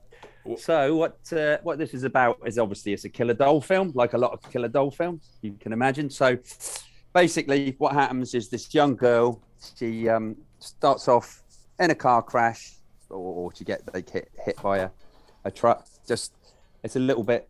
[0.59, 4.13] so what uh, what this is about is obviously it's a killer doll film, like
[4.13, 6.11] a lot of killer doll films you can imagine.
[6.11, 6.39] So
[7.17, 9.41] basically, what happens is this young girl
[9.79, 11.43] she um, starts off
[11.81, 12.75] in a car crash,
[13.09, 14.91] or, or she get they get hit by a,
[15.45, 15.87] a truck.
[16.07, 16.33] Just
[16.83, 17.49] it's a little bit.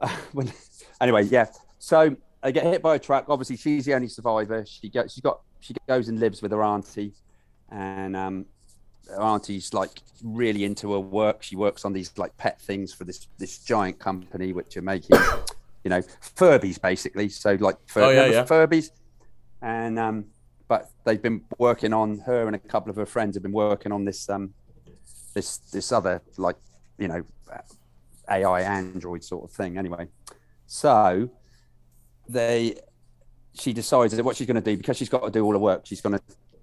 [1.00, 1.46] anyway, yeah.
[1.78, 3.24] So they get hit by a truck.
[3.28, 4.64] Obviously, she's the only survivor.
[4.66, 5.12] She goes.
[5.14, 5.40] She got.
[5.60, 7.12] She goes and lives with her auntie,
[7.70, 8.46] and um,
[9.08, 11.42] her auntie's like really into her work.
[11.42, 15.16] She works on these like pet things for this this giant company, which are making,
[15.84, 16.00] you know,
[16.36, 17.28] Furbies basically.
[17.28, 18.44] So like Fur- Oh, yeah, yeah.
[18.44, 18.90] Furbies,
[19.62, 20.24] and um,
[20.68, 23.92] but they've been working on her and a couple of her friends have been working
[23.92, 24.54] on this um
[25.34, 26.56] this this other like
[26.98, 27.22] you know
[28.28, 29.76] AI android sort of thing.
[29.78, 30.06] Anyway,
[30.66, 31.28] so
[32.28, 32.76] they
[33.54, 35.58] she decides that what she's going to do because she's got to do all the
[35.58, 35.82] work.
[35.84, 36.18] She's going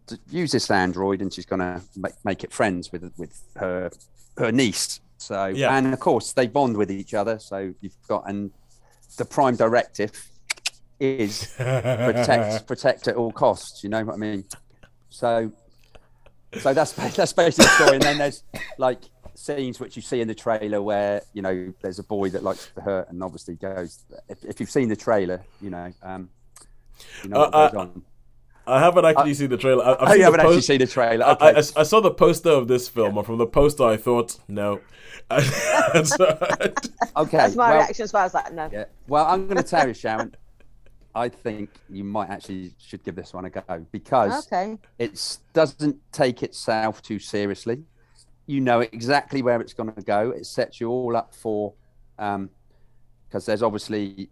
[0.07, 3.91] to use this android and she's going to make, make it friends with with her
[4.37, 5.01] her niece.
[5.17, 5.75] So Yeah.
[5.75, 7.39] and of course they bond with each other.
[7.39, 8.51] So you've got and
[9.17, 10.11] the prime directive
[10.99, 13.83] is protect protect at all costs.
[13.83, 14.45] You know what I mean?
[15.09, 15.51] So
[16.59, 17.95] so that's that's basically the story.
[17.95, 18.43] And then there's
[18.77, 19.01] like
[19.35, 22.71] scenes which you see in the trailer where you know there's a boy that likes
[22.75, 24.03] to hurt and obviously goes.
[24.29, 25.91] If, if you've seen the trailer, you know.
[26.01, 26.29] Um,
[27.23, 28.01] you know what Uh, goes on.
[28.67, 29.83] I haven't actually seen the trailer.
[29.83, 31.25] I, I've Oh, seen you the haven't actually seen the trailer.
[31.25, 31.45] I, Okay.
[31.55, 34.81] I, I saw the poster of this film, and from the poster, I thought, no.
[35.29, 36.37] And so-
[37.17, 37.37] okay.
[37.37, 38.21] That's my well, reaction as well.
[38.21, 38.69] I was like, no.
[38.71, 38.85] Yeah.
[39.07, 40.35] Well, I'm going to tell you, Sharon.
[41.15, 44.77] I think you might actually should give this one a go because Okay.
[44.99, 47.83] it doesn't take itself too seriously.
[48.45, 50.29] You know exactly where it's going to go.
[50.29, 51.73] It sets you all up for,
[52.19, 52.49] um,
[53.27, 54.29] because there's obviously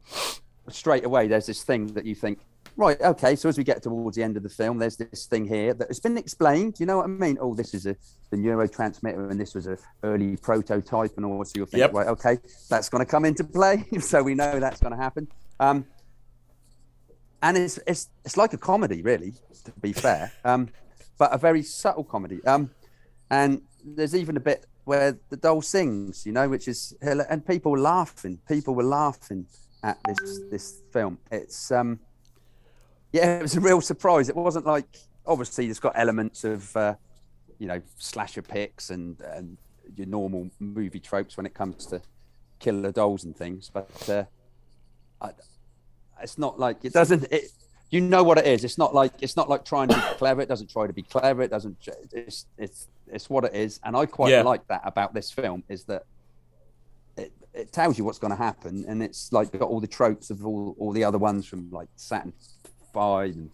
[0.70, 2.40] straight away there's this thing that you think,
[2.78, 3.36] right, okay.
[3.36, 5.88] So as we get towards the end of the film, there's this thing here that
[5.88, 6.80] has been explained.
[6.80, 7.38] You know what I mean?
[7.40, 7.96] Oh, this is a
[8.32, 11.44] the neurotransmitter, and this was a early prototype, and all.
[11.46, 11.94] So you'll think, Yep.
[11.94, 12.38] right, okay,
[12.70, 13.86] that's going to come into play.
[14.00, 15.28] so we know that's going to happen.
[15.60, 15.86] Um,
[17.42, 19.34] and it's it's it's like a comedy, really,
[19.66, 20.70] to be fair, um,
[21.18, 22.44] but a very subtle comedy.
[22.46, 22.72] Um,
[23.30, 27.72] and there's even a bit where the doll sings, you know, which is and people
[27.72, 28.40] were laughing.
[28.48, 29.46] People were laughing
[29.84, 31.20] at this this film.
[31.32, 32.00] It's um,
[33.12, 34.30] yeah, it was a real surprise.
[34.30, 34.86] It wasn't like
[35.26, 36.96] obviously it's got elements of uh,
[37.60, 39.58] you know slasher picks and and
[39.96, 42.02] your normal movie tropes when it comes to
[42.60, 44.24] killer dolls and things, but uh,
[45.22, 45.32] I,
[46.22, 47.52] it's not like it doesn't it
[47.92, 50.42] you know what it is it's not like it's not like trying to be clever
[50.42, 51.78] it doesn't try to be clever it doesn't
[52.12, 54.42] it's it's it's what it is and i quite Yeah.
[54.42, 56.04] like that about this film is that
[57.16, 60.30] it, it tells you what's going to happen and it's like got all the tropes
[60.32, 62.34] of all, all the other ones from like saturn
[62.96, 63.50] 5 and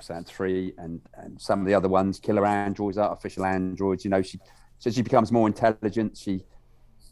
[0.00, 4.20] saturn 3 and and some of the other ones killer androids artificial androids you know
[4.20, 4.38] she
[4.78, 6.42] so she becomes more intelligent she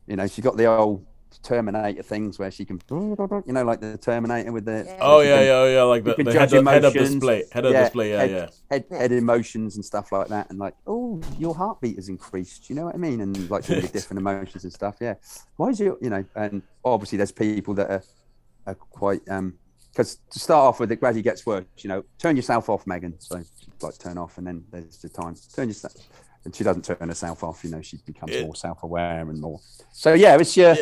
[0.06, 1.06] you know she got the old
[1.42, 4.96] Terminator things where she can, you know, like the Terminator with the.
[5.00, 7.14] oh yeah, can- yeah, yeah, like the, the head, up, head up emotions.
[7.14, 8.48] display, head up display, yeah, head, yeah.
[8.70, 12.70] Head, head emotions and stuff like that, and like, oh, your heartbeat has increased.
[12.70, 13.20] You know what I mean?
[13.20, 14.96] And like all the different emotions and stuff.
[15.00, 15.14] Yeah.
[15.56, 18.04] Why is your, you know, and obviously there's people that are,
[18.66, 19.54] are quite um
[19.94, 21.64] because to start off with, it gradually gets worse.
[21.78, 23.14] You know, turn yourself off, Megan.
[23.20, 23.40] So
[23.80, 25.94] like turn off, and then there's the time turn yourself.
[26.44, 27.62] And she doesn't turn herself off.
[27.64, 29.60] You know, she becomes It- more self-aware and more.
[29.92, 30.76] So yeah, it's your.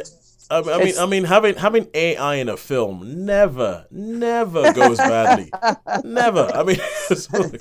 [0.50, 5.50] I, I mean, I mean, having having AI in a film never, never goes badly.
[6.04, 6.50] never.
[6.52, 6.76] I mean,
[7.10, 7.60] it's like-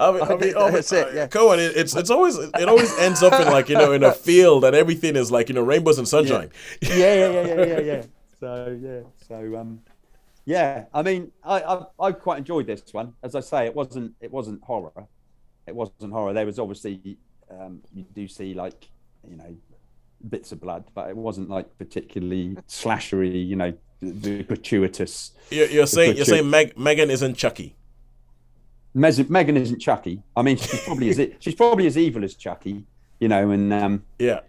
[0.00, 1.26] I mean, I mean, oh, it, yeah.
[1.26, 4.02] Come on, it, it's it's always it always ends up in like you know in
[4.02, 6.50] a field and everything is like you know rainbows and sunshine.
[6.80, 8.02] yeah, yeah, yeah, yeah, yeah, yeah.
[8.40, 9.80] So yeah, so um,
[10.44, 10.84] yeah.
[10.94, 13.14] I mean, I, I I quite enjoyed this one.
[13.22, 15.06] As I say, it wasn't it wasn't horror.
[15.66, 16.32] It wasn't horror.
[16.32, 17.18] There was obviously
[17.50, 18.88] um, you do see like
[19.28, 19.56] you know
[20.28, 23.46] bits of blood, but it wasn't like particularly slashery.
[23.46, 25.32] You know, the gratuitous.
[25.50, 27.76] You're, you're saying you're saying Meg, Megan isn't Chucky.
[28.94, 30.22] Mes- Megan isn't Chucky.
[30.36, 32.84] I mean, she's probably as she's probably as evil as Chucky.
[33.20, 34.40] You know, and um, Yeah.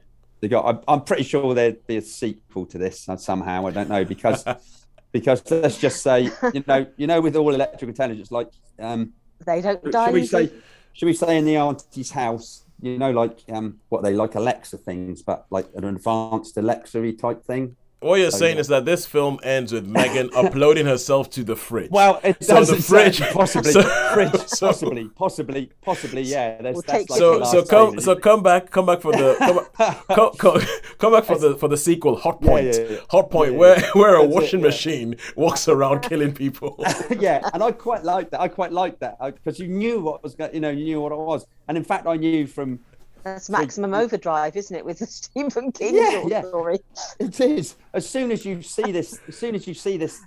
[0.41, 0.65] They got.
[0.65, 3.67] I'm, I'm pretty sure there'd be a sequel to this somehow.
[3.67, 4.45] I don't know because
[5.11, 9.13] because let's just say you know you know with all electrical intelligence like um
[9.45, 10.05] They don't die.
[10.05, 10.51] should we say
[10.93, 14.77] should we say in the auntie's house you know like um what they like Alexa
[14.77, 17.75] things but like an advanced Alexa type thing.
[18.01, 18.61] What you're oh, saying yeah.
[18.61, 21.91] is that this film ends with Megan uploading herself to the fridge.
[21.91, 23.83] Well, it So does the fridge- possibly so-
[24.13, 26.61] fridge so- possibly possibly possibly yeah.
[26.61, 27.99] There's, We'll that's take like so so come scene.
[28.01, 30.61] so come back come back for the come, come, come,
[30.97, 32.97] come back for the for the sequel Hot Yeah, Point yeah, yeah.
[33.11, 33.57] Hotpoint Yeah, yeah.
[33.57, 34.65] where where a That's it, washing yeah.
[34.67, 36.81] machine walks around killing people.
[37.19, 38.39] yeah, and I quite like that.
[38.39, 40.53] I quite like that because you knew what was going.
[40.53, 42.79] You know, you knew what it was, and in fact, I knew from
[43.23, 46.41] That's maximum overdrive, isn't it, with the Stephen King Yeah, short yeah.
[46.43, 46.79] story?
[47.19, 47.75] It is.
[47.93, 50.21] As soon as you see this, as soon as you see this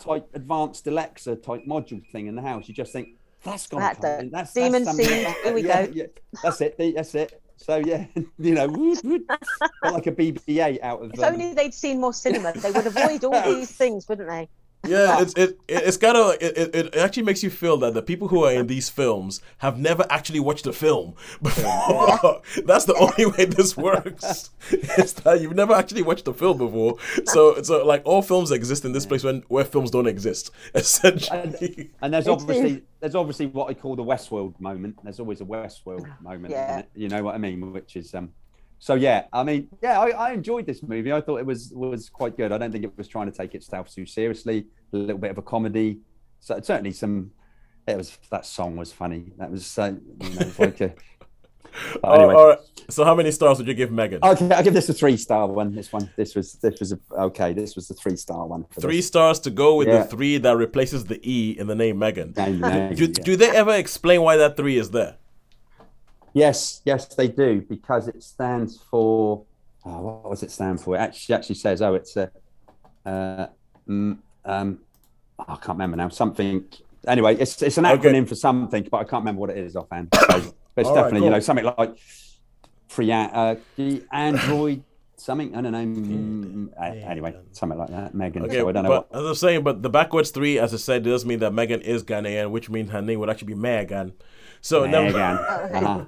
[0.00, 3.08] type advanced Alexa type module thing in the house, you just think
[3.42, 3.80] that's gone.
[3.80, 4.32] That's it.
[4.32, 5.92] That's Demon seed, here we yeah, go.
[5.92, 6.06] Yeah,
[6.42, 6.76] that's it.
[6.78, 7.42] That's it.
[7.56, 8.06] So yeah,
[8.38, 9.24] you know, woot, woot.
[9.82, 11.12] Like a BB-8 out of.
[11.14, 14.48] If um, only they'd seen more cinema, they would avoid all these things, wouldn't they?
[14.88, 17.94] Yeah, it's it, it it's kind of it, it, it actually makes you feel that
[17.94, 22.42] the people who are in these films have never actually watched a film before.
[22.64, 24.50] That's the only way this works.
[24.70, 26.96] Is that you've never actually watched a film before.
[27.24, 30.50] So so like all films exist in this place when where films don't exist.
[30.74, 31.90] Essentially.
[32.02, 34.98] And there's obviously there's obviously what I call the Westworld moment.
[35.02, 36.78] There's always a Westworld moment, Yeah.
[36.80, 36.90] it?
[36.94, 37.72] You know what I mean?
[37.72, 38.30] Which is um
[38.78, 41.12] so yeah, I mean, yeah, I, I enjoyed this movie.
[41.12, 42.52] I thought it was was quite good.
[42.52, 44.66] I don't think it was trying to take itself too seriously.
[44.92, 45.98] A little bit of a comedy.
[46.40, 47.32] So certainly some
[47.86, 49.32] it was that song was funny.
[49.38, 49.86] That was so
[50.20, 50.94] you know, like a
[52.04, 52.34] anyway.
[52.34, 52.58] all right.
[52.88, 54.20] So how many stars would you give Megan?
[54.22, 55.74] Okay, I'll give this a three star one.
[55.74, 57.52] This one, this was, this was a, okay.
[57.52, 58.64] This was the three star one.
[58.80, 59.06] Three this.
[59.08, 59.98] stars to go with Yeah.
[59.98, 62.32] the three that replaces the E in the name Megan.
[62.36, 62.60] Name
[62.94, 63.08] Do, yeah.
[63.24, 65.16] do they ever explain why that three is there?
[66.32, 69.44] Yes, yes, they do because it stands for.
[69.84, 70.96] Oh, what does it stand for?
[70.96, 72.30] It actually actually says, oh, it's a.
[73.04, 73.46] Uh,
[73.88, 74.78] mm, um,
[75.38, 76.08] oh, I can't remember now.
[76.08, 76.64] Something.
[77.06, 78.08] Anyway, it's it's an Okay.
[78.10, 80.08] acronym for something, but I can't remember what it is offhand.
[80.18, 81.96] So, but it's All right, definitely you know something like
[82.88, 83.54] free uh,
[84.12, 84.82] Android
[85.16, 85.54] something.
[85.56, 85.78] I don't know.
[85.78, 88.14] mm, uh, anyway, something like that.
[88.14, 88.44] Megan.
[88.44, 89.20] Okay, so I don't know but what.
[89.22, 92.04] as I'm saying, but the backwards three, as I said, does mean that Megan is
[92.04, 94.12] Ghanaian, which means her name would actually be Megan.
[94.60, 95.36] So never- Megan.
[95.76, 96.04] Uh-huh.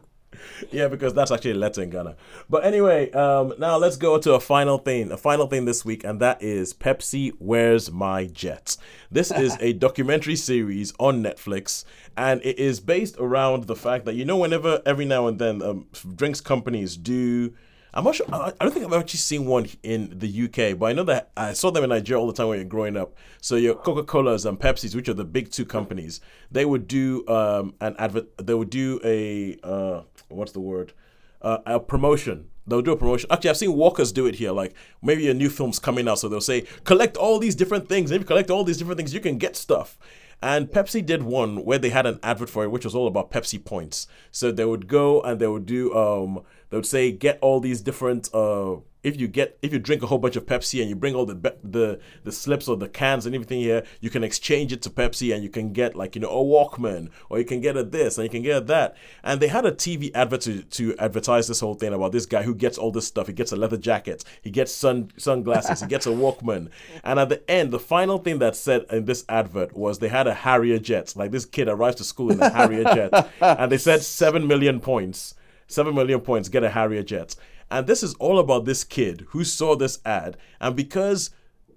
[0.70, 2.16] Yeah, because that's actually a letter in Ghana.
[2.49, 6.05] But anyway, um, now let's go to a final thing, a final thing this week,
[6.05, 8.76] and that is Pepsi Where's My Jet?
[9.11, 11.85] This is a documentary series on Netflix,
[12.16, 15.62] and it is based around the fact that you know, whenever every now and then,
[15.62, 17.55] um, drinks companies do.
[17.95, 18.26] I'm not sure.
[18.32, 21.53] I don't think I've actually seen one in the UK, but I know that I
[21.55, 23.14] saw them in Nigeria all the time when you're growing up.
[23.41, 26.20] So your Coca Colas and Pepsis, which are the big two companies,
[26.51, 28.36] they would do um, an advert.
[28.39, 30.93] They would do a uh, what's the word?
[31.41, 32.51] Uh, a promotion.
[32.66, 33.30] They'll do a promotion.
[33.32, 34.53] Actually, I've seen Walkers do it here.
[34.53, 38.11] Like maybe a new film's coming out, so they'll say collect all these different things.
[38.11, 39.99] And if you collect all these different things, you can get stuff.
[40.41, 43.30] And Pepsi did one where they had an advert for it, which was all about
[43.30, 44.07] Pepsi points.
[44.30, 47.81] So they would go and they would do, um, they would say, get all these
[47.81, 50.97] different, uh, if you get, if you drink a whole bunch of Pepsi and you
[50.97, 54.25] bring all the be- the the slips or the cans and everything here, you can
[54.25, 57.45] exchange it to Pepsi and you can get like you know a Walkman or you
[57.45, 58.97] can get a this and you can get that.
[59.23, 62.43] And they had a TV advert to, to advertise this whole thing about this guy
[62.43, 63.29] who gets all this stuff.
[63.29, 66.71] He gets a leather jacket, he gets sun sunglasses, he gets a Walkman,
[67.05, 70.27] and at the end, the final thing that said in this advert was they had
[70.27, 71.14] a Harrier jet.
[71.16, 74.81] Like this kid arrives to school in a Harrier jet, and they said seven million
[74.81, 75.35] points.
[75.69, 77.37] Seven million points, get a Harrier jet.
[77.71, 80.37] And this is all about this kid who saw this ad.
[80.61, 81.31] And because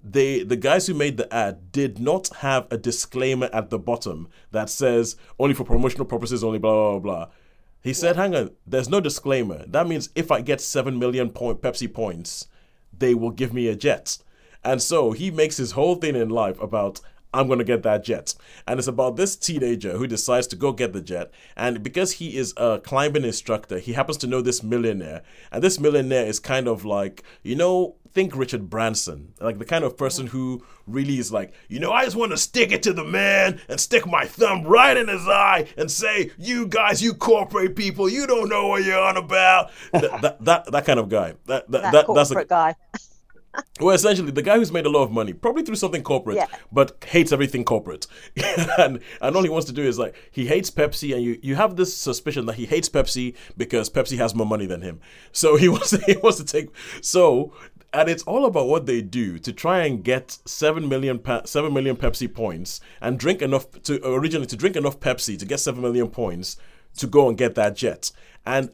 [0.04, 4.30] they the guys who made the ad did not have a disclaimer at the bottom
[4.52, 7.26] that says only for promotional purposes, only blah blah blah.
[7.26, 7.34] blah.
[7.84, 9.66] He said, hang on, there's no disclaimer.
[9.68, 12.48] That means if I get seven million point Pepsi points,
[12.98, 14.18] they will give me a jet.
[14.64, 17.02] And so he makes his whole thing in life about
[17.34, 18.34] I'm going to get that jet.
[18.68, 21.32] And it's about this teenager who decides to go get the jet.
[21.56, 25.22] And because he is a climbing instructor, he happens to know this millionaire.
[25.52, 29.84] And this millionaire is kind of like, you know, think Richard Branson, like the kind
[29.84, 32.94] of person who really is like, you know, I just want to stick it to
[32.94, 37.14] the man and stick my thumb right in his eye and say, you guys, you
[37.14, 39.72] corporate people, you don't know what you're on about.
[39.94, 41.36] that, that, that, that kind of guy.
[41.46, 42.76] That, that, That, that, corporate that's a, guy.
[43.80, 46.48] well, essentially, the guy who's made a lot of money, probably through something corporate, Yeah.
[46.72, 48.08] but hates everything corporate,
[48.78, 51.56] and and all he wants to do is like he hates Pepsi, and you you
[51.56, 55.00] have this suspicion that he hates Pepsi because Pepsi has more money than him.
[55.32, 56.70] So he wants to, he wants to take
[57.02, 57.54] so.
[57.94, 61.74] And it's all about what they do to try and get seven million pe- seven
[61.74, 65.82] million Pepsi points and drink enough to originally to drink enough Pepsi to get seven
[65.82, 66.56] million points
[67.00, 68.12] to go and get that jet.
[68.46, 68.72] And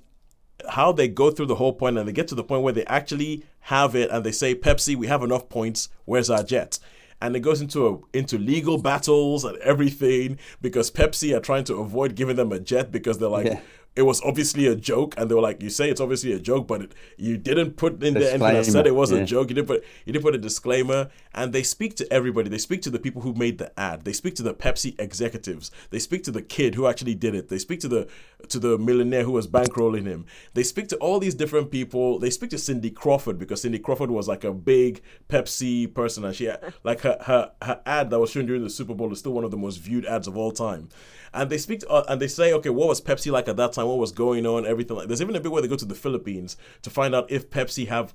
[0.69, 2.85] how they go through the whole point and they get to the point where they
[2.85, 6.79] actually have it and they say Pepsi we have enough points where's our jet
[7.21, 11.75] and it goes into a into legal battles and everything because Pepsi are trying to
[11.75, 13.59] avoid giving them a jet because they're like Yeah.
[13.97, 16.67] It was obviously a joke and they were like you say it's obviously a joke
[16.67, 19.49] but it, you didn't put in there anything that said it was a joke.
[19.49, 21.09] You didn't put you didn't put a disclaimer.
[21.33, 22.49] And they speak to everybody.
[22.49, 24.05] They speak to the people who made the ad.
[24.05, 25.71] They speak to the Pepsi executives.
[25.91, 27.49] They speak to the kid who actually did it.
[27.49, 28.07] They speak to the
[28.49, 30.25] to the millionaire who was bankrolling him.
[30.53, 32.19] They speak to all these different people.
[32.19, 36.35] They speak to Cindy Crawford because Cindy Crawford was like a big Pepsi person and
[36.35, 39.19] she had, like her, her her ad that was shown during the Super Bowl is
[39.19, 40.89] still one of the most viewed ads of all time
[41.37, 43.73] and they speak to, uh, and they say okay what was Pepsi like at that
[43.73, 45.85] time what was going on everything like there's even a bit where they go to
[45.85, 48.13] the Philippines to find out if Pepsi have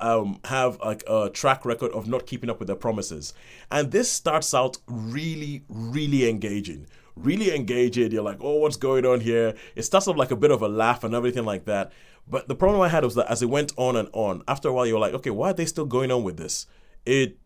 [0.00, 3.34] um, have like a track record of not keeping up with their promises.
[3.70, 6.86] And this starts out really, really engaging.
[7.16, 8.10] Really engaging.
[8.10, 9.54] You're like, oh, what's going on here?
[9.76, 11.92] It starts off like a bit of a laugh and everything like that.
[12.26, 14.72] But the problem I had was that as it went on and on, after a
[14.72, 16.66] while, you're like, okay, why are they still going on with this?
[17.04, 17.38] It,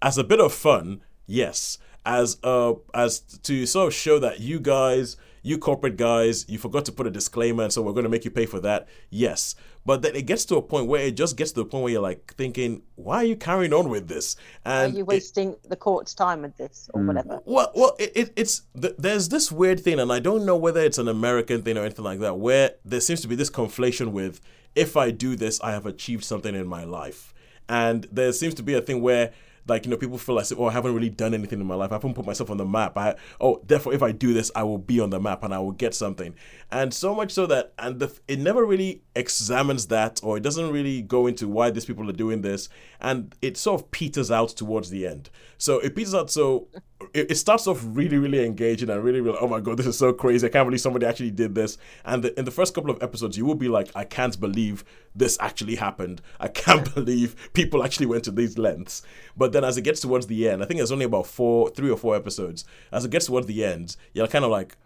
[0.00, 1.78] as a bit of fun, yes.
[2.04, 6.84] As uh, as to sort of show that you guys, you corporate guys, you forgot
[6.86, 8.88] to put a disclaimer, and so we're going to make you pay for that.
[9.08, 9.54] Yes,
[9.86, 11.92] but then it gets to a point where it just gets to the point where
[11.92, 14.34] you're like thinking, why are you carrying on with this?
[14.66, 17.40] Are And you it- wasting the court's time with this or whatever?
[17.44, 20.80] well, well, it, it, it's th- there's this weird thing, and I don't know whether
[20.80, 24.08] it's an American thing or anything like that, where there seems to be this conflation
[24.10, 24.40] with
[24.74, 27.32] if I do this, I have achieved something in my life,
[27.68, 29.30] and there seems to be a thing where.
[29.66, 31.92] Like you know, people feel like, oh, I haven't really done anything in my life.
[31.92, 32.96] I haven't put myself on the map.
[32.96, 35.58] I oh, therefore, if I do this, I will be on the map and I
[35.58, 36.34] will get something.
[36.70, 40.70] And so much so that, and the, it never really examines that, or it doesn't
[40.70, 42.68] really go into why these people are doing this,
[43.00, 45.30] and it sort of peters out towards the end.
[45.58, 46.30] So it peters out.
[46.30, 46.68] So
[47.14, 50.12] it, starts off really, really engaging and really, really, oh my god, this is so
[50.12, 50.46] crazy.
[50.46, 51.78] I can't believe somebody actually did this.
[52.04, 54.84] And the, in the first couple of episodes, you will be like, I can't believe
[55.14, 56.22] this actually happened.
[56.40, 59.02] I can't believe people actually went to these lengths.
[59.36, 61.90] But then as it gets towards the end, I think there's only about four, three
[61.90, 62.64] or four episodes.
[62.90, 64.76] As it gets towards the end, you're kind of like,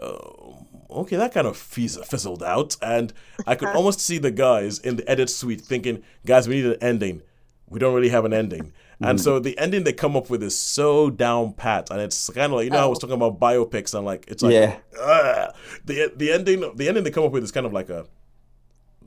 [0.00, 2.76] oh, okay, that kind of fizz- fizzled out.
[2.82, 3.12] And
[3.46, 6.82] I could almost see the guys in the edit suite thinking, guys, we need an
[6.82, 7.22] ending.
[7.68, 8.72] We don't really have an ending.
[9.00, 9.22] And mm.
[9.22, 12.52] so the ending they come up with is so down pat, and it's kind of
[12.52, 13.00] like you know how I was oh.
[13.00, 14.76] talking about biopics, and like it's like Yeah.
[15.00, 18.06] "Ugh." the the ending the ending they come up with is kind of like a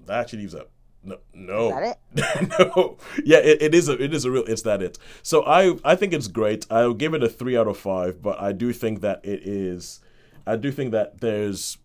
[0.05, 0.65] that actually leaves a
[1.03, 1.73] no no Is
[2.15, 2.59] that it?
[2.75, 5.77] no yeah it, it is a it is a real it's that it so I
[5.83, 8.73] I think it's great I'll give it a three out of five but I do
[8.73, 10.01] think that it is
[10.45, 11.77] I do think that there's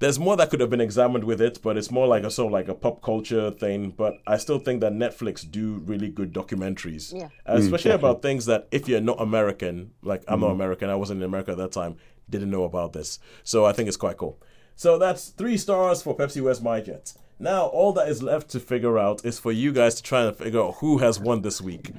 [0.00, 2.46] there's more that could have been examined with it, but it's more like a sort
[2.46, 3.90] of like a pop culture thing.
[3.90, 7.28] But I still think that Netflix do really good documentaries, Yeah.
[7.46, 10.54] Uh, mm, especially about things that if you're not American, like I'm not mm-hmm.
[10.56, 11.96] American, I wasn't in America at that time,
[12.30, 13.18] didn't know about this.
[13.42, 14.40] So I think it's quite cool.
[14.76, 17.12] So that's three stars for Pepsi Where's My Jet.
[17.40, 20.36] Now all that is left to figure out is for you guys to try and
[20.36, 21.92] figure out who has won this week.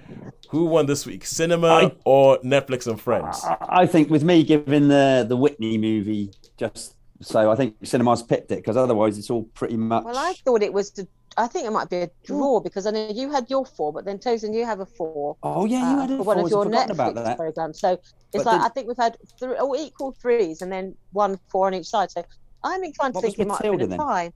[0.50, 3.42] Who won this week, cinema or Netflix and Friends?
[3.44, 8.24] I I think with me giving the the Whitney movie just so I think cinemas
[8.24, 10.04] picked it because otherwise it's all pretty much.
[10.06, 10.92] Well, I thought it was.
[10.92, 11.08] The,
[11.38, 14.04] I think it might be a draw because I know you had your four, but
[14.06, 15.38] then Tozen, you have a four.
[15.44, 17.38] oh yeah, you uh, had it for one of your forgotten Netflix about that.
[17.38, 17.80] programs.
[17.80, 20.96] So it's But like did- I think we've had three all equal threes and then
[21.14, 22.10] one four on each side.
[22.12, 22.24] So
[22.64, 24.34] I'm inclined to think it might have been Matilda a tie.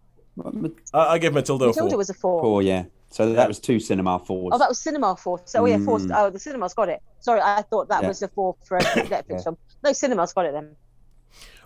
[0.94, 1.98] I, I give Matilda a Matilda four.
[1.98, 2.42] was a four.
[2.42, 2.86] Four, yeah.
[3.10, 4.52] So that was two cinema fours.
[4.54, 5.40] Oh, that was cinema four.
[5.46, 6.00] So oh, yeah, four.
[6.00, 6.12] Mm.
[6.16, 7.00] Oh, the cinema's got it.
[7.20, 8.08] Sorry, I thought that Yeah.
[8.08, 9.38] was the four for a Netflix Yeah.
[9.42, 9.58] film.
[9.84, 10.76] No, cinema's got it then.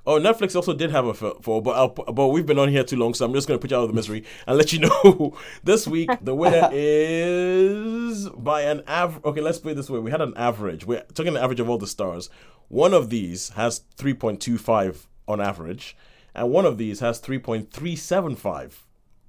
[0.09, 2.83] Oh, Netflix also did have a f- four, but I'll, but we've been on here
[2.85, 4.71] too long, so I'm just going to put you out of the misery and let
[4.71, 5.35] you know
[5.65, 9.25] this week the winner is by an average.
[9.25, 10.85] Okay, let's put it this way: we had an average.
[10.85, 12.29] We're talking the average of all the stars.
[12.69, 15.97] One of these has 3.25 on average,
[16.33, 18.73] and one of these has 3.375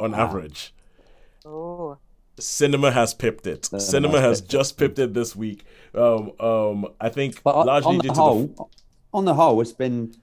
[0.00, 0.72] on average.
[1.44, 1.98] Oh,
[2.38, 3.68] Cinema has pipped it.
[3.80, 5.64] Cinema has just pipped it this week.
[5.92, 8.64] Um, um, I think But largely on due the to whole, the.
[9.12, 10.14] on the whole, it's been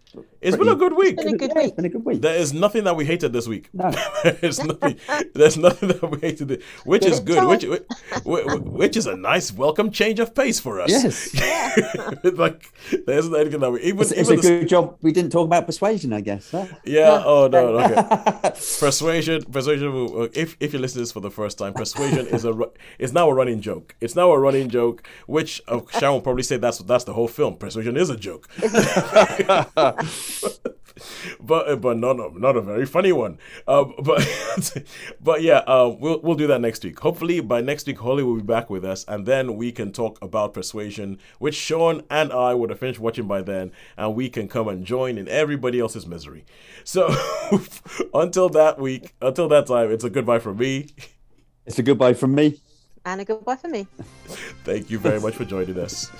[0.45, 1.17] It's been a good week.
[1.17, 1.75] been a good yeah, it's week.
[1.75, 2.21] been a good week.
[2.21, 3.69] There is nothing that we hated this week.
[3.73, 3.91] No.
[4.23, 4.97] there's nothing.
[5.33, 7.47] There's nothing that we hated, this, which is Good good.
[7.49, 7.83] Which,
[8.25, 10.89] which which is a nice welcome change of pace for us.
[10.91, 11.33] Yes.
[12.23, 12.71] like
[13.07, 15.45] there's anything that we even It's, it's even a the- good job we didn't talk
[15.45, 16.51] about persuasion, I guess.
[16.51, 16.65] Huh?
[16.85, 17.23] Yeah.
[17.25, 17.65] Oh no.
[17.85, 18.51] Okay.
[18.79, 19.43] persuasion.
[19.45, 19.87] Persuasion.
[20.15, 22.71] uh, If if you listen to this for the first time, persuasion is a ru-
[22.99, 23.95] is now a running joke.
[24.01, 27.27] It's now a running joke, which uh, Sharon will probably say that's that's the whole
[27.27, 27.57] film.
[27.57, 28.47] Persuasion is a joke.
[31.39, 33.37] but uh, but not a, not a very funny one.
[33.67, 34.25] Um, but
[35.21, 36.99] but yeah, um, we'll we'll do that next week.
[36.99, 40.17] Hopefully by next week, Holly will be back with us, and then we can talk
[40.21, 44.47] about Persuasion, which Sean and I would have finished watching by then, and we can
[44.47, 46.45] come and join in everybody else's misery.
[46.83, 47.13] So
[48.13, 50.87] until that week, until that time, it's a goodbye from me.
[51.65, 52.59] It's a goodbye from me.
[53.05, 53.87] And a goodbye for me.
[54.63, 56.11] Thank you very much for joining us.